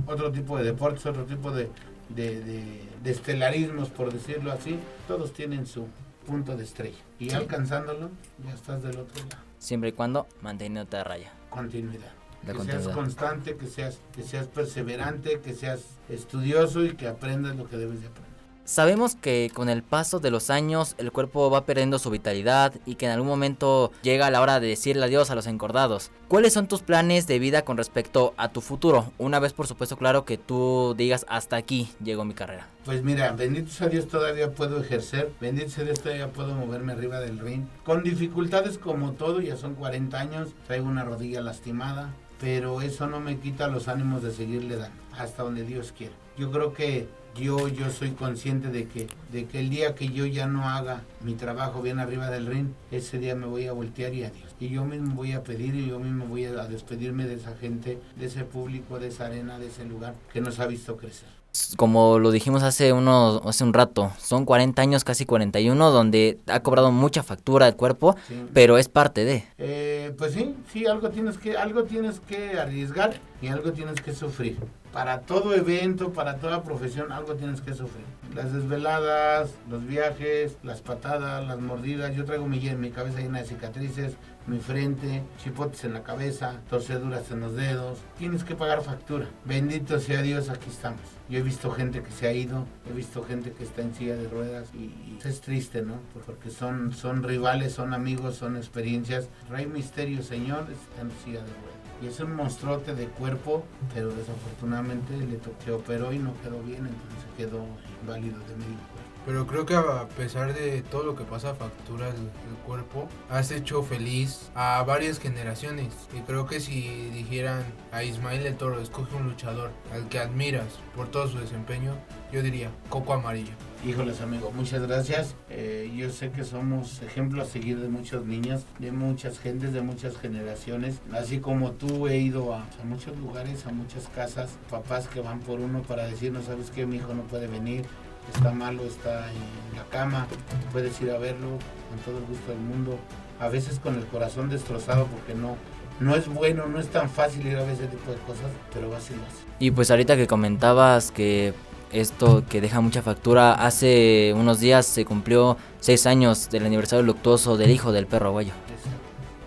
otro 0.07 0.33
tipo 0.33 0.59
de 0.59 0.65
deportes, 0.65 1.07
otro 1.07 1.25
tipo 1.25 1.53
de, 1.53 1.71
de, 2.09 2.41
de, 2.41 2.81
de, 3.03 3.11
estelarismos, 3.11 3.89
por 3.91 4.13
decirlo 4.13 4.53
así, 4.53 4.79
todos 5.09 5.33
tienen 5.33 5.67
su 5.67 5.87
punto 6.27 6.57
de 6.57 6.65
estrella. 6.65 6.99
Y 7.19 7.31
sí. 7.31 7.37
alcanzándolo, 7.37 8.11
ya 8.45 8.55
estás 8.55 8.83
del 8.83 8.99
otro 8.99 9.23
lado. 9.25 9.43
Siempre 9.59 9.91
y 9.91 9.93
cuando 9.93 10.27
manteniéndote 10.43 10.97
a 10.97 11.05
raya. 11.05 11.33
Continuidad. 11.51 12.13
La 12.47 12.53
que 12.53 12.59
continuidad. 12.59 12.85
seas 12.85 12.95
constante, 12.95 13.57
que 13.57 13.67
seas, 13.67 13.99
que 14.15 14.23
seas 14.23 14.47
perseverante, 14.47 15.41
que 15.41 15.53
seas 15.55 15.83
estudioso 16.09 16.85
y 16.85 16.95
que 16.95 17.09
aprendas 17.09 17.57
lo 17.57 17.69
que 17.69 17.77
debes 17.77 18.01
de 18.01 18.07
aprender. 18.07 18.30
Sabemos 18.71 19.17
que 19.17 19.51
con 19.53 19.69
el 19.69 19.83
paso 19.83 20.21
de 20.21 20.31
los 20.31 20.49
años 20.49 20.95
el 20.99 21.11
cuerpo 21.11 21.51
va 21.51 21.67
perdiendo 21.67 21.99
su 21.99 22.09
vitalidad 22.09 22.73
y 22.87 22.95
que 22.95 23.07
en 23.07 23.11
algún 23.11 23.27
momento 23.27 23.91
llega 24.03 24.31
la 24.31 24.41
hora 24.41 24.61
de 24.61 24.69
decirle 24.69 25.07
adiós 25.07 25.29
a 25.29 25.35
los 25.35 25.49
encordados. 25.49 26.13
¿Cuáles 26.29 26.53
son 26.53 26.69
tus 26.69 26.81
planes 26.81 27.27
de 27.27 27.41
vida 27.41 27.63
con 27.63 27.77
respecto 27.77 28.33
a 28.37 28.51
tu 28.53 28.61
futuro? 28.61 29.13
Una 29.19 29.41
vez 29.41 29.55
por 29.55 29.67
supuesto 29.67 29.97
claro 29.97 30.25
que 30.25 30.39
tú 30.39 30.95
digas 30.97 31.27
hasta 31.29 31.57
aquí 31.57 31.91
llegó 32.01 32.25
mi 32.25 32.33
carrera. 32.33 32.69
Pues 32.85 33.03
mira, 33.03 33.33
bendito 33.33 33.73
sea 33.73 33.89
Dios 33.89 34.07
todavía 34.07 34.53
puedo 34.53 34.81
ejercer, 34.81 35.33
bendito 35.41 35.71
sea 35.71 35.83
Dios 35.83 35.99
todavía 35.99 36.29
puedo 36.29 36.55
moverme 36.55 36.93
arriba 36.93 37.19
del 37.19 37.41
ring. 37.41 37.65
Con 37.85 38.05
dificultades 38.05 38.79
como 38.79 39.15
todo, 39.15 39.41
ya 39.41 39.57
son 39.57 39.75
40 39.75 40.17
años, 40.17 40.51
traigo 40.69 40.87
una 40.87 41.03
rodilla 41.03 41.41
lastimada, 41.41 42.15
pero 42.41 42.83
eso 42.83 43.09
no 43.09 43.19
me 43.19 43.41
quita 43.41 43.67
los 43.67 43.89
ánimos 43.89 44.23
de 44.23 44.31
seguirle 44.31 44.77
dando 44.77 45.03
hasta 45.19 45.43
donde 45.43 45.65
Dios 45.65 45.93
quiera. 45.93 46.15
Yo 46.39 46.53
creo 46.53 46.73
que 46.73 47.09
yo, 47.37 47.69
yo 47.69 47.91
soy 47.91 48.11
consciente 48.11 48.69
de 48.69 48.87
que, 48.87 49.09
de 49.33 49.47
que 49.47 49.61
el 49.61 49.71
día 49.71 49.95
que 49.95 50.09
yo 50.09 50.27
ya 50.27 50.47
no 50.47 50.69
haga 50.69 51.03
mi 51.23 51.35
trabajo 51.35 51.83
bien 51.83 51.99
arriba 51.99 52.31
del 52.31 52.47
ring, 52.47 52.69
ese 52.91 53.19
día 53.19 53.35
me 53.35 53.47
voy 53.47 53.67
a 53.67 53.73
voltear 53.73 54.15
y 54.15 54.25
adiós. 54.25 54.55
Y 54.59 54.69
yo 54.69 54.85
mismo 54.85 55.15
voy 55.15 55.33
a 55.33 55.43
pedir 55.43 55.75
y 55.75 55.89
yo 55.89 55.99
mismo 55.99 56.27
voy 56.27 56.45
a 56.45 56.67
despedirme 56.67 57.27
de 57.27 57.35
esa 57.35 57.57
gente, 57.57 57.99
de 58.17 58.27
ese 58.27 58.45
público, 58.45 58.99
de 58.99 59.09
esa 59.09 59.27
arena, 59.27 59.59
de 59.59 59.69
ese 59.69 59.85
lugar 59.85 60.15
que 60.33 60.41
nos 60.41 60.61
ha 60.61 60.67
visto 60.67 60.97
crecer. 60.97 61.40
Como 61.77 62.19
lo 62.19 62.31
dijimos 62.31 62.63
hace, 62.63 62.93
unos, 62.93 63.43
hace 63.45 63.65
un 63.65 63.73
rato, 63.73 64.13
son 64.19 64.45
40 64.45 64.81
años, 64.81 65.05
casi 65.05 65.27
41, 65.27 65.91
donde 65.91 66.39
ha 66.47 66.61
cobrado 66.61 66.93
mucha 66.93 67.23
factura 67.23 67.67
el 67.67 67.75
cuerpo, 67.75 68.17
sí. 68.29 68.47
pero 68.55 68.79
es 68.79 68.89
parte 68.89 69.25
de. 69.25 69.45
Eh, 69.59 70.15
pues 70.17 70.33
sí, 70.33 70.55
sí, 70.73 70.87
algo 70.87 71.11
tienes 71.11 71.39
que, 71.39 71.57
algo 71.57 71.85
tienes 71.85 72.21
que 72.21 72.59
arriesgar 72.59 73.15
y 73.43 73.49
algo 73.49 73.73
tienes 73.73 74.01
que 74.01 74.13
sufrir 74.15 74.59
para 74.93 75.21
todo 75.21 75.55
evento, 75.55 76.13
para 76.13 76.37
toda 76.37 76.63
profesión, 76.63 77.13
algo 77.13 77.35
tienes 77.35 77.61
que 77.61 77.75
sufrir. 77.75 78.05
Las 78.35 78.53
desveladas, 78.53 79.51
los 79.69 79.87
viajes, 79.87 80.57
las 80.63 80.81
patadas, 80.81 81.47
las 81.47 81.61
mordidas. 81.61 82.15
Yo 82.15 82.25
traigo 82.25 82.47
mi, 82.47 82.59
mi 82.59 82.91
cabeza 82.91 83.21
llena 83.21 83.41
de 83.41 83.47
cicatrices, 83.47 84.15
mi 84.47 84.59
frente, 84.59 85.23
chipotes 85.43 85.85
en 85.85 85.93
la 85.93 86.03
cabeza, 86.03 86.61
torceduras 86.69 87.31
en 87.31 87.41
los 87.41 87.55
dedos. 87.55 87.99
Tienes 88.19 88.45
que 88.45 88.55
pagar 88.55 88.83
factura. 88.83 89.29
Bendito 89.45 89.99
sea 90.01 90.23
Dios, 90.23 90.49
aquí 90.49 90.71
estamos. 90.71 91.01
Yo 91.29 91.39
he 91.39 91.43
visto 91.43 91.71
gente 91.71 92.03
que 92.03 92.11
se 92.11 92.27
ha 92.27 92.33
ido, 92.33 92.67
he 92.89 92.93
visto 92.93 93.23
gente 93.23 93.53
que 93.53 93.65
está 93.65 93.83
en 93.83 93.95
silla 93.95 94.17
de 94.17 94.29
ruedas 94.29 94.69
y, 94.75 95.19
es 95.25 95.43
triste, 95.43 95.83
¿no? 95.83 95.95
Porque 96.27 96.51
son, 96.51 96.93
son 96.93 97.23
rivales, 97.23 97.75
son 97.75 97.93
amigos, 97.93 98.37
son 98.37 98.57
experiencias. 98.57 99.29
Rey 99.51 99.67
Misterio, 99.67 100.23
Señor, 100.23 100.67
está 100.71 101.03
en 101.03 101.11
silla 101.25 101.41
de 101.45 101.53
ruedas 101.53 101.81
y 102.03 102.07
es 102.07 102.19
un 102.21 102.35
monstruote 102.35 102.95
de 102.95 103.07
cuerpo, 103.07 103.65
pero 103.95 104.09
desafortunadamente 104.09 105.17
le 105.19 105.39
se 105.65 105.73
operó 105.73 106.13
y 106.13 106.19
no 106.19 106.33
quedó 106.43 106.63
bien, 106.63 106.87
entonces 106.87 107.27
quedó 107.37 107.67
inválido 108.03 108.39
de 108.39 108.57
medio 108.57 109.00
pero 109.27 109.47
creo 109.47 109.67
que 109.67 109.75
a 109.75 110.09
pesar 110.17 110.55
de 110.55 110.83
todo 110.83 111.05
lo 111.05 111.15
que 111.15 111.25
pasa 111.25 111.55
factura 111.55 112.09
el, 112.09 112.31
cuerpo, 112.67 113.09
has 113.29 113.51
hecho 113.51 113.83
feliz 113.83 114.51
a 114.55 114.83
varias 114.87 115.19
generaciones. 115.19 115.89
Y 116.17 116.21
creo 116.21 116.47
que 116.47 116.61
si 116.61 117.11
dijeran 117.11 117.65
a 117.91 118.05
Ismael 118.05 118.47
el 118.47 118.57
Toro, 118.57 118.81
escoge 118.81 119.17
un 119.17 119.25
luchador 119.25 119.73
al 119.93 120.09
que 120.09 120.21
admiras 120.21 120.79
por 120.95 121.09
todo 121.09 121.27
su 121.27 121.39
desempeño, 121.39 121.97
yo 122.33 122.43
diría 122.43 122.71
Coco 122.89 123.15
Amarillo. 123.15 123.53
Híjoles 123.85 124.21
amigo, 124.21 124.53
muchas 124.53 124.87
gracias. 124.87 125.35
Eh, 125.49 125.91
yo 125.97 126.11
sé 126.11 126.31
que 126.31 126.45
somos 126.45 127.03
ejemplo 127.03 127.43
a 127.43 127.47
seguir 127.47 127.81
de 127.81 127.89
muchos 127.89 128.27
niños, 128.27 128.65
de 128.79 128.93
muchas 128.93 129.41
gentes, 129.41 129.73
de 129.73 129.81
muchas 129.81 130.17
generaciones. 130.19 131.01
Así 131.13 131.41
como 131.41 131.73
tú 131.73 132.07
he 132.07 132.19
ido 132.19 132.55
a, 132.55 132.63
a 132.63 132.85
muchos 132.85 133.17
lugares, 133.19 133.67
a 133.67 133.73
muchas 133.73 134.07
casas, 134.15 134.51
papás 134.71 135.09
que 135.09 135.21
van 135.21 135.41
por 135.41 135.61
uno 135.61 135.83
para 135.83 136.07
decirnos, 136.07 136.45
sabes 136.45 136.71
que 136.71 136.87
mi 136.87 136.97
hijo 136.97 137.15
no 137.15 137.23
puede 137.23 137.49
venir, 137.49 137.85
está 138.35 138.53
malo, 138.53 138.83
está 138.85 139.31
en 139.31 139.77
la 139.77 139.85
cama, 139.91 140.27
puedes 140.73 141.01
ir 141.01 141.11
a 141.11 141.19
verlo 141.19 141.49
con 141.89 141.99
todo 142.05 142.19
el 142.19 142.25
gusto 142.27 142.53
del 142.53 142.61
mundo, 142.61 142.99
a 143.39 143.49
veces 143.49 143.79
con 143.79 143.97
el 143.97 144.07
corazón 144.07 144.49
destrozado 144.49 145.07
porque 145.07 145.35
no, 145.35 145.57
no 146.01 146.15
es 146.15 146.29
bueno, 146.29 146.67
no 146.67 146.81
es 146.81 146.89
tan 146.89 147.09
fácil 147.11 147.47
ir 147.47 147.57
a 147.57 147.63
ver 147.63 147.71
ese 147.71 147.87
tipo 147.87 148.11
de 148.11 148.19
cosas, 148.19 148.51
pero 148.73 148.91
vas 148.91 149.11
y 149.11 149.15
lo 149.15 149.23
haces. 149.23 149.45
Y 149.59 149.71
pues 149.71 149.91
ahorita 149.91 150.17
que 150.17 150.27
comentabas 150.27 151.11
que 151.11 151.55
esto 151.93 152.45
que 152.49 152.61
deja 152.61 152.81
mucha 152.81 153.03
factura, 153.03 153.53
hace 153.53 154.33
unos 154.37 154.61
días 154.61 154.87
se 154.87 155.05
cumplió 155.05 155.57
seis 155.81 156.07
años 156.07 156.49
del 156.51 156.67
aniversario 156.67 157.05
luctuoso 157.05 157.57
del 157.57 157.71
hijo 157.71 157.93
del 157.93 158.07
perro 158.07 158.29
aguayo. 158.29 158.53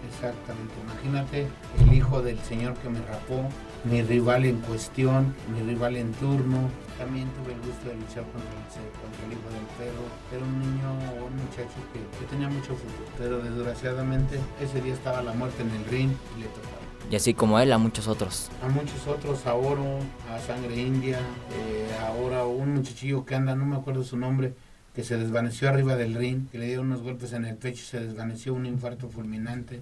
Exactamente, 0.09 0.73
imagínate 0.83 1.47
el 1.79 1.93
hijo 1.93 2.21
del 2.21 2.39
señor 2.39 2.73
que 2.75 2.89
me 2.89 2.99
rapó, 3.01 3.47
mi 3.83 4.01
rival 4.01 4.45
en 4.45 4.59
cuestión, 4.61 5.35
mi 5.53 5.61
rival 5.61 5.95
en 5.97 6.11
turno. 6.13 6.69
También 6.97 7.27
tuve 7.31 7.53
el 7.53 7.59
gusto 7.59 7.89
de 7.89 7.95
luchar 7.95 8.23
contra 8.31 8.51
el, 8.51 8.91
contra 9.01 9.25
el 9.25 9.33
hijo 9.33 9.49
del 9.49 9.65
perro. 9.77 10.05
Era 10.31 10.43
un 10.45 10.59
niño 10.59 10.89
o 11.19 11.25
un 11.25 11.35
muchacho 11.35 11.75
que, 11.91 12.19
que 12.19 12.25
tenía 12.29 12.47
mucho 12.47 12.75
futuro, 12.75 13.05
pero 13.17 13.39
desgraciadamente 13.39 14.39
ese 14.61 14.81
día 14.81 14.93
estaba 14.93 15.21
la 15.21 15.33
muerte 15.33 15.63
en 15.63 15.71
el 15.71 15.85
ring 15.85 16.11
y 16.37 16.41
le 16.41 16.47
tocaba. 16.47 16.83
Y 17.11 17.15
así 17.15 17.33
como 17.33 17.59
él, 17.59 17.71
a 17.73 17.77
muchos 17.77 18.07
otros. 18.07 18.49
A 18.63 18.69
muchos 18.69 19.05
otros, 19.07 19.45
a 19.45 19.55
Oro, 19.55 19.99
a 20.31 20.39
Sangre 20.39 20.75
India, 20.81 21.19
eh, 21.51 21.87
ahora 21.99 22.45
un 22.45 22.75
muchachillo 22.75 23.25
que 23.25 23.35
anda, 23.35 23.55
no 23.55 23.65
me 23.65 23.75
acuerdo 23.75 24.03
su 24.03 24.17
nombre, 24.17 24.53
que 24.95 25.03
se 25.03 25.17
desvaneció 25.17 25.69
arriba 25.69 25.95
del 25.95 26.15
ring, 26.15 26.49
que 26.49 26.57
le 26.59 26.67
dieron 26.67 26.87
unos 26.87 27.01
golpes 27.01 27.33
en 27.33 27.45
el 27.45 27.55
pecho 27.55 27.81
y 27.81 27.85
se 27.85 27.99
desvaneció 27.99 28.53
un 28.53 28.65
infarto 28.65 29.09
fulminante. 29.09 29.81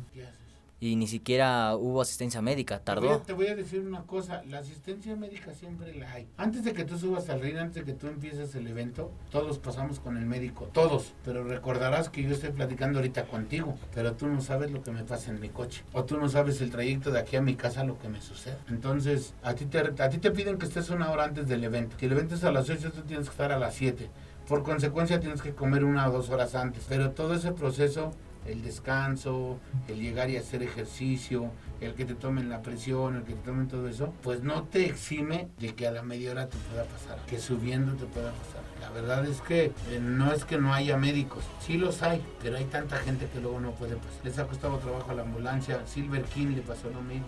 Y 0.84 0.96
ni 0.96 1.06
siquiera 1.06 1.76
hubo 1.76 2.02
asistencia 2.02 2.42
médica, 2.42 2.80
tardó. 2.80 3.20
Te 3.20 3.34
voy, 3.34 3.46
a, 3.46 3.56
decir 3.56 3.82
una 3.82 4.02
cosa, 4.02 4.42
la 4.50 4.58
asistencia 4.58 5.16
médica 5.16 5.54
siempre 5.54 5.94
la 5.94 6.12
hay. 6.12 6.28
Antes 6.38 6.64
de 6.64 6.74
que 6.74 6.84
tú 6.86 6.98
subas 6.98 7.30
al 7.30 7.40
ring, 7.40 7.58
antes 7.58 7.76
de 7.76 7.84
que 7.84 7.94
tú 7.94 8.08
empieces 8.08 8.56
el 8.56 8.66
evento, 8.66 9.12
todos 9.30 9.60
pasamos 9.60 10.00
con 10.00 10.18
el 10.18 10.26
médico, 10.26 10.72
todos. 10.74 11.14
Pero 11.24 11.44
recordarás 11.44 12.10
que 12.10 12.24
yo 12.24 12.32
estoy 12.32 12.50
platicando 12.50 12.98
ahorita 12.98 13.26
contigo, 13.28 13.78
pero 13.94 14.14
tú 14.14 14.26
no 14.26 14.42
sabes 14.42 14.72
lo 14.72 14.82
que 14.82 14.90
me 14.90 15.04
pasa 15.04 15.30
en 15.30 15.40
mi 15.40 15.50
coche. 15.50 15.84
O 15.94 16.04
tú 16.04 16.18
no 16.18 16.28
sabes 16.30 16.60
el 16.62 16.72
trayecto 16.72 17.12
de 17.12 17.20
aquí 17.20 17.36
a 17.36 17.44
mi 17.44 17.54
casa, 17.54 17.84
lo 17.84 18.00
que 18.00 18.10
me 18.10 18.20
sucede. 18.20 18.58
Entonces, 18.68 19.36
a 19.44 19.54
ti 19.54 19.66
te, 19.66 19.78
a 19.78 20.10
ti 20.10 20.18
te 20.18 20.32
piden 20.32 20.58
que 20.58 20.66
estés 20.66 20.90
una 20.90 21.12
hora 21.12 21.26
antes 21.26 21.48
del 21.48 21.64
evento. 21.64 21.96
Si 22.00 22.08
el 22.08 22.14
evento 22.14 22.34
es 22.34 22.44
a 22.44 22.52
las 22.52 22.68
8, 22.68 22.92
tú 22.92 23.02
tienes 23.02 23.28
que 23.28 23.34
estar 23.34 23.52
a 23.52 23.60
las 23.60 23.76
7. 23.76 24.10
Por 24.48 24.64
consecuencia, 24.64 25.20
tienes 25.20 25.44
que 25.44 25.54
comer 25.54 25.84
una 25.84 26.10
o 26.10 26.12
dos 26.12 26.32
horas 26.32 26.56
antes. 26.56 26.86
Pero 26.90 27.12
todo 27.12 27.36
ese 27.36 27.52
proceso 27.52 28.14
el 28.46 28.64
descanso, 28.64 29.60
el 29.88 30.00
llegar 30.00 30.30
y 30.30 30.38
hacer 30.38 30.64
ejercicio, 30.64 31.52
el 31.80 31.94
que 31.94 32.06
te 32.06 32.16
tomen 32.16 32.50
la 32.50 32.62
presión, 32.62 33.16
el 33.18 33.24
que 33.24 33.34
te 33.34 33.42
tomen 33.42 33.68
todo 33.68 33.88
eso, 33.88 34.14
pues 34.24 34.44
no 34.44 34.64
te 34.64 34.86
exime 34.86 35.50
de 35.60 35.74
que 35.76 35.88
a 35.88 35.92
la 35.92 36.02
media 36.02 36.32
hora 36.32 36.48
te 36.48 36.58
pueda 36.58 36.84
pasar, 36.86 37.20
que 37.26 37.40
subiendo 37.40 37.94
te 37.94 38.06
pueda 38.06 38.32
pasar. 38.32 38.62
La 38.80 38.90
verdad 38.90 39.26
es 39.26 39.42
que 39.42 39.66
eh, 39.66 40.00
no 40.02 40.32
es 40.32 40.46
que 40.46 40.58
no 40.58 40.74
haya 40.74 40.98
médicos, 40.98 41.44
sí 41.60 41.78
los 41.78 42.02
hay, 42.02 42.24
pero 42.42 42.58
hay 42.58 42.66
tanta 42.66 42.98
gente 42.98 43.28
que 43.28 43.40
luego 43.40 43.60
no 43.60 43.72
puede 43.72 43.96
pasar. 43.96 44.12
Les 44.24 44.40
ha 44.40 44.48
costado 44.48 44.78
trabajo 44.78 45.12
a 45.12 45.16
la 45.16 45.22
ambulancia, 45.24 45.86
Silver 45.86 46.24
King 46.24 46.56
le 46.56 46.62
pasó 46.62 46.90
lo 46.90 47.02
mismo. 47.02 47.28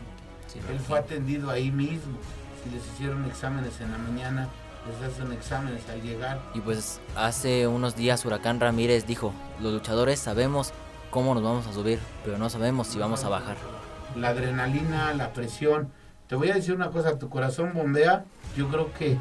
Él 0.69 0.79
fue 0.79 0.99
atendido 0.99 1.49
ahí 1.49 1.71
mismo. 1.71 2.17
Si 2.63 2.69
les 2.69 2.85
hicieron 2.93 3.25
exámenes 3.25 3.81
en 3.81 3.91
la 3.91 3.97
mañana, 3.97 4.49
les 4.87 5.11
hacen 5.11 5.31
exámenes 5.31 5.81
al 5.89 6.01
llegar. 6.01 6.41
Y 6.53 6.61
pues 6.61 6.99
hace 7.15 7.67
unos 7.67 7.95
días 7.95 8.23
Huracán 8.25 8.59
Ramírez 8.59 9.05
dijo, 9.05 9.33
los 9.61 9.73
luchadores 9.73 10.19
sabemos 10.19 10.73
cómo 11.13 11.35
nos 11.35 11.43
vamos 11.43 11.67
a 11.67 11.73
subir, 11.73 11.99
pero 12.25 12.39
no 12.39 12.49
sabemos 12.49 12.87
si 12.87 12.97
vamos 12.97 13.23
a 13.23 13.29
bajar. 13.29 13.55
La 14.17 14.29
adrenalina, 14.29 15.13
la 15.13 15.31
presión. 15.31 15.89
Te 16.27 16.35
voy 16.35 16.49
a 16.49 16.55
decir 16.55 16.73
una 16.73 16.89
cosa, 16.89 17.19
tu 17.19 17.29
corazón 17.29 17.71
bombea. 17.75 18.25
Yo 18.57 18.67
creo 18.69 18.91
que 18.93 19.17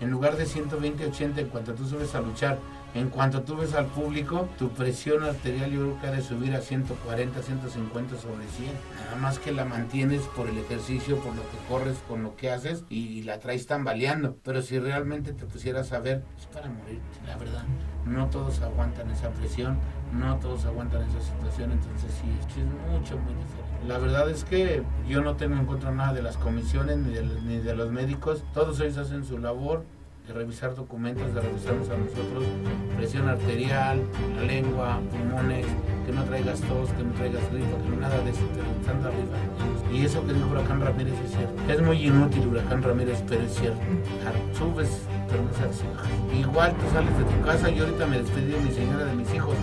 en 0.00 0.10
lugar 0.10 0.38
de 0.38 0.46
120, 0.46 1.04
80, 1.04 1.42
en 1.42 1.48
cuanto 1.48 1.74
tú 1.74 1.86
subes 1.86 2.14
a 2.14 2.22
luchar, 2.22 2.58
en 2.94 3.10
cuanto 3.10 3.42
tú 3.42 3.56
ves 3.56 3.74
al 3.74 3.86
público, 3.86 4.48
tu 4.56 4.68
presión 4.68 5.24
arterial 5.24 5.72
yo 5.72 5.80
creo 5.80 6.00
que 6.00 6.06
ha 6.06 6.10
de 6.12 6.22
subir 6.22 6.54
a 6.54 6.60
140, 6.60 7.42
150 7.42 8.16
sobre 8.16 8.46
100. 8.46 8.70
Nada 9.04 9.16
más 9.16 9.40
que 9.40 9.50
la 9.50 9.64
mantienes 9.64 10.22
por 10.36 10.48
el 10.48 10.58
ejercicio, 10.58 11.18
por 11.18 11.34
lo 11.34 11.42
que 11.42 11.56
corres, 11.68 11.98
con 12.06 12.22
lo 12.22 12.36
que 12.36 12.52
haces 12.52 12.84
y, 12.88 13.22
la 13.24 13.40
traes 13.40 13.66
tambaleando. 13.66 14.36
Pero 14.44 14.62
si 14.62 14.78
realmente 14.78 15.32
te 15.32 15.44
pusieras 15.44 15.92
a 15.92 15.98
ver, 15.98 16.22
es 16.38 16.46
para 16.46 16.68
morir, 16.68 17.00
la 17.26 17.36
verdad. 17.36 17.64
No 18.06 18.28
todos 18.28 18.60
aguantan 18.60 19.10
esa 19.10 19.30
presión, 19.30 19.78
no 20.12 20.36
todos 20.36 20.64
aguantan 20.64 21.02
esa 21.02 21.20
situación, 21.20 21.72
entonces 21.72 22.12
sí, 22.12 22.60
es 22.60 22.92
mucho, 22.92 23.18
muy 23.18 23.34
diferente. 23.34 23.88
La 23.88 23.98
verdad 23.98 24.30
es 24.30 24.44
que 24.44 24.84
yo 25.08 25.20
no 25.20 25.34
tengo 25.34 25.56
en 25.56 25.66
contra 25.66 25.90
nada 25.90 26.12
de 26.12 26.22
las 26.22 26.36
comisiones 26.36 26.98
ni 26.98 27.12
de, 27.12 27.22
ni 27.24 27.58
de 27.58 27.74
los 27.74 27.90
médicos, 27.90 28.44
todos 28.52 28.78
ellos 28.80 28.98
hacen 28.98 29.24
su 29.24 29.38
labor, 29.38 29.84
de 30.26 30.32
revisar 30.32 30.74
documentos, 30.74 31.34
de 31.34 31.40
revisarnos 31.40 31.90
a 31.90 31.96
nosotros, 31.98 32.44
presión 32.96 33.28
arterial, 33.28 34.02
la 34.36 34.42
lengua, 34.42 35.00
pulmones, 35.10 35.66
que 36.06 36.12
no 36.12 36.24
traigas 36.24 36.60
tos, 36.62 36.88
que 36.90 37.04
no 37.04 37.12
traigas 37.12 37.42
gripa, 37.52 37.76
que 37.76 37.88
no 37.90 37.96
nada 37.96 38.18
de 38.20 38.30
eso, 38.30 38.40
estando 38.80 39.08
arriba. 39.08 39.36
Y 39.92 40.04
eso 40.06 40.26
que 40.26 40.32
dijo 40.32 40.48
Huracán 40.48 40.80
Ramírez 40.80 41.14
es 41.26 41.30
cierto. 41.32 41.72
Es 41.72 41.82
muy 41.82 42.06
inútil 42.06 42.46
Huracán 42.46 42.82
Ramírez, 42.82 43.22
pero 43.28 43.42
es 43.42 43.52
cierto. 43.52 43.80
Subes, 44.56 45.02
pero 45.28 45.42
no 45.42 45.52
sabes. 45.52 45.84
Igual 46.34 46.72
tú 46.72 46.84
sales 46.94 47.18
de 47.18 47.24
tu 47.24 47.42
casa 47.44 47.70
y 47.70 47.78
ahorita 47.78 48.06
me 48.06 48.18
despedí 48.18 48.52
de 48.52 48.60
mi 48.60 48.70
señora, 48.70 49.04
de 49.04 49.14
mis 49.14 49.34
hijos. 49.34 49.56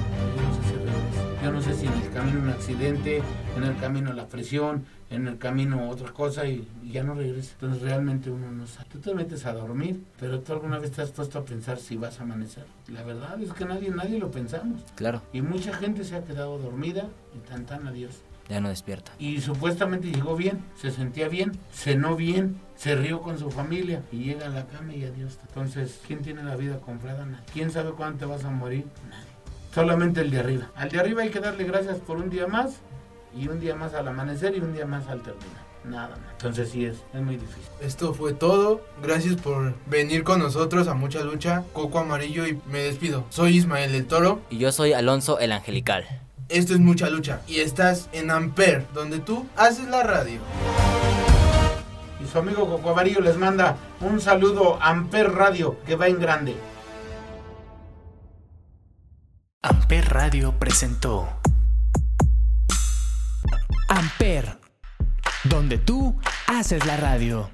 Yo 1.43 1.51
no 1.51 1.59
sé 1.59 1.73
si 1.73 1.87
en 1.87 1.93
el 1.93 2.11
camino 2.11 2.39
un 2.39 2.49
accidente, 2.49 3.23
en 3.57 3.63
el 3.63 3.75
camino 3.77 4.13
la 4.13 4.27
presión, 4.27 4.85
en 5.09 5.27
el 5.27 5.39
camino 5.39 5.89
otra 5.89 6.11
cosa 6.13 6.45
y, 6.45 6.67
ya 6.83 7.03
no 7.03 7.15
regresa. 7.15 7.53
Entonces 7.53 7.81
realmente 7.81 8.29
uno 8.29 8.51
no 8.51 8.67
sabe. 8.67 8.87
Tú 8.91 8.99
te 8.99 9.15
metes 9.15 9.47
a 9.47 9.53
dormir, 9.53 10.03
pero 10.19 10.41
tú 10.41 10.53
alguna 10.53 10.77
vez 10.77 10.91
te 10.91 11.01
has 11.01 11.09
puesto 11.09 11.39
a 11.39 11.43
pensar 11.43 11.79
si 11.79 11.97
vas 11.97 12.19
a 12.19 12.23
amanecer. 12.23 12.65
La 12.89 13.01
verdad 13.01 13.41
es 13.41 13.53
que 13.53 13.65
nadie, 13.65 13.89
nadie 13.89 14.19
lo 14.19 14.29
pensamos. 14.29 14.83
Claro. 14.93 15.23
Y 15.33 15.41
mucha 15.41 15.73
gente 15.73 16.03
se 16.03 16.15
ha 16.15 16.23
quedado 16.23 16.59
dormida 16.59 17.07
y 17.35 17.39
tan 17.49 17.65
tan 17.65 17.87
adiós. 17.87 18.21
Ya 18.47 18.61
no 18.61 18.69
despierta. 18.69 19.11
Y 19.17 19.41
supuestamente 19.41 20.11
llegó 20.11 20.35
bien, 20.35 20.63
se 20.75 20.91
sentía 20.91 21.27
bien, 21.27 21.53
cenó 21.73 22.15
bien, 22.15 22.57
se 22.75 22.95
rió 22.95 23.21
con 23.21 23.39
su 23.39 23.49
familia 23.49 24.03
y 24.11 24.25
llega 24.25 24.45
a 24.45 24.49
la 24.49 24.67
cama 24.67 24.93
y 24.93 25.05
adiós. 25.05 25.39
Entonces, 25.47 26.01
¿quién 26.05 26.21
tiene 26.21 26.43
la 26.43 26.55
vida 26.55 26.77
comprada? 26.79 27.25
Nadie. 27.25 27.45
¿Quién 27.51 27.71
sabe 27.71 27.93
cuándo 27.93 28.19
te 28.19 28.25
vas 28.25 28.43
a 28.43 28.51
morir? 28.51 28.85
Nadie. 29.09 29.30
Solamente 29.73 30.21
el 30.21 30.31
de 30.31 30.39
arriba. 30.39 30.71
Al 30.75 30.89
de 30.89 30.99
arriba 30.99 31.21
hay 31.23 31.29
que 31.29 31.39
darle 31.39 31.63
gracias 31.63 31.97
por 31.99 32.17
un 32.17 32.29
día 32.29 32.47
más 32.47 32.77
y 33.35 33.47
un 33.47 33.59
día 33.59 33.75
más 33.75 33.93
al 33.93 34.07
amanecer 34.07 34.55
y 34.55 34.59
un 34.59 34.73
día 34.73 34.85
más 34.85 35.07
al 35.07 35.21
terminar. 35.21 35.71
Nada 35.83 36.09
más. 36.09 36.31
Entonces 36.33 36.69
sí 36.69 36.85
es, 36.85 36.97
es 37.13 37.21
muy 37.21 37.37
difícil. 37.37 37.63
Esto 37.79 38.13
fue 38.13 38.33
todo. 38.33 38.81
Gracias 39.01 39.35
por 39.35 39.73
venir 39.87 40.23
con 40.23 40.39
nosotros 40.39 40.87
a 40.87 40.93
Mucha 40.93 41.23
Lucha. 41.23 41.63
Coco 41.73 41.99
Amarillo 41.99 42.45
y 42.45 42.59
me 42.67 42.79
despido. 42.79 43.25
Soy 43.29 43.57
Ismael 43.57 43.91
del 43.91 44.05
Toro. 44.05 44.41
Y 44.49 44.59
yo 44.59 44.71
soy 44.71 44.93
Alonso 44.93 45.39
el 45.39 45.51
Angelical. 45.51 46.05
Esto 46.49 46.73
es 46.73 46.79
Mucha 46.79 47.09
Lucha 47.09 47.41
y 47.47 47.61
estás 47.61 48.09
en 48.11 48.29
Amper, 48.29 48.85
donde 48.93 49.19
tú 49.19 49.47
haces 49.55 49.87
la 49.87 50.03
radio. 50.03 50.39
Y 52.21 52.27
su 52.27 52.37
amigo 52.37 52.67
Coco 52.67 52.89
Amarillo 52.89 53.21
les 53.21 53.37
manda 53.37 53.77
un 54.01 54.19
saludo 54.19 54.77
a 54.81 54.89
Amper 54.89 55.31
Radio, 55.31 55.77
que 55.87 55.95
va 55.95 56.07
en 56.07 56.19
grande. 56.19 56.55
Amper 59.63 60.11
Radio 60.11 60.57
presentó 60.57 61.39
Amper, 63.89 64.57
donde 65.43 65.77
tú 65.77 66.19
haces 66.47 66.83
la 66.87 66.97
radio. 66.97 67.47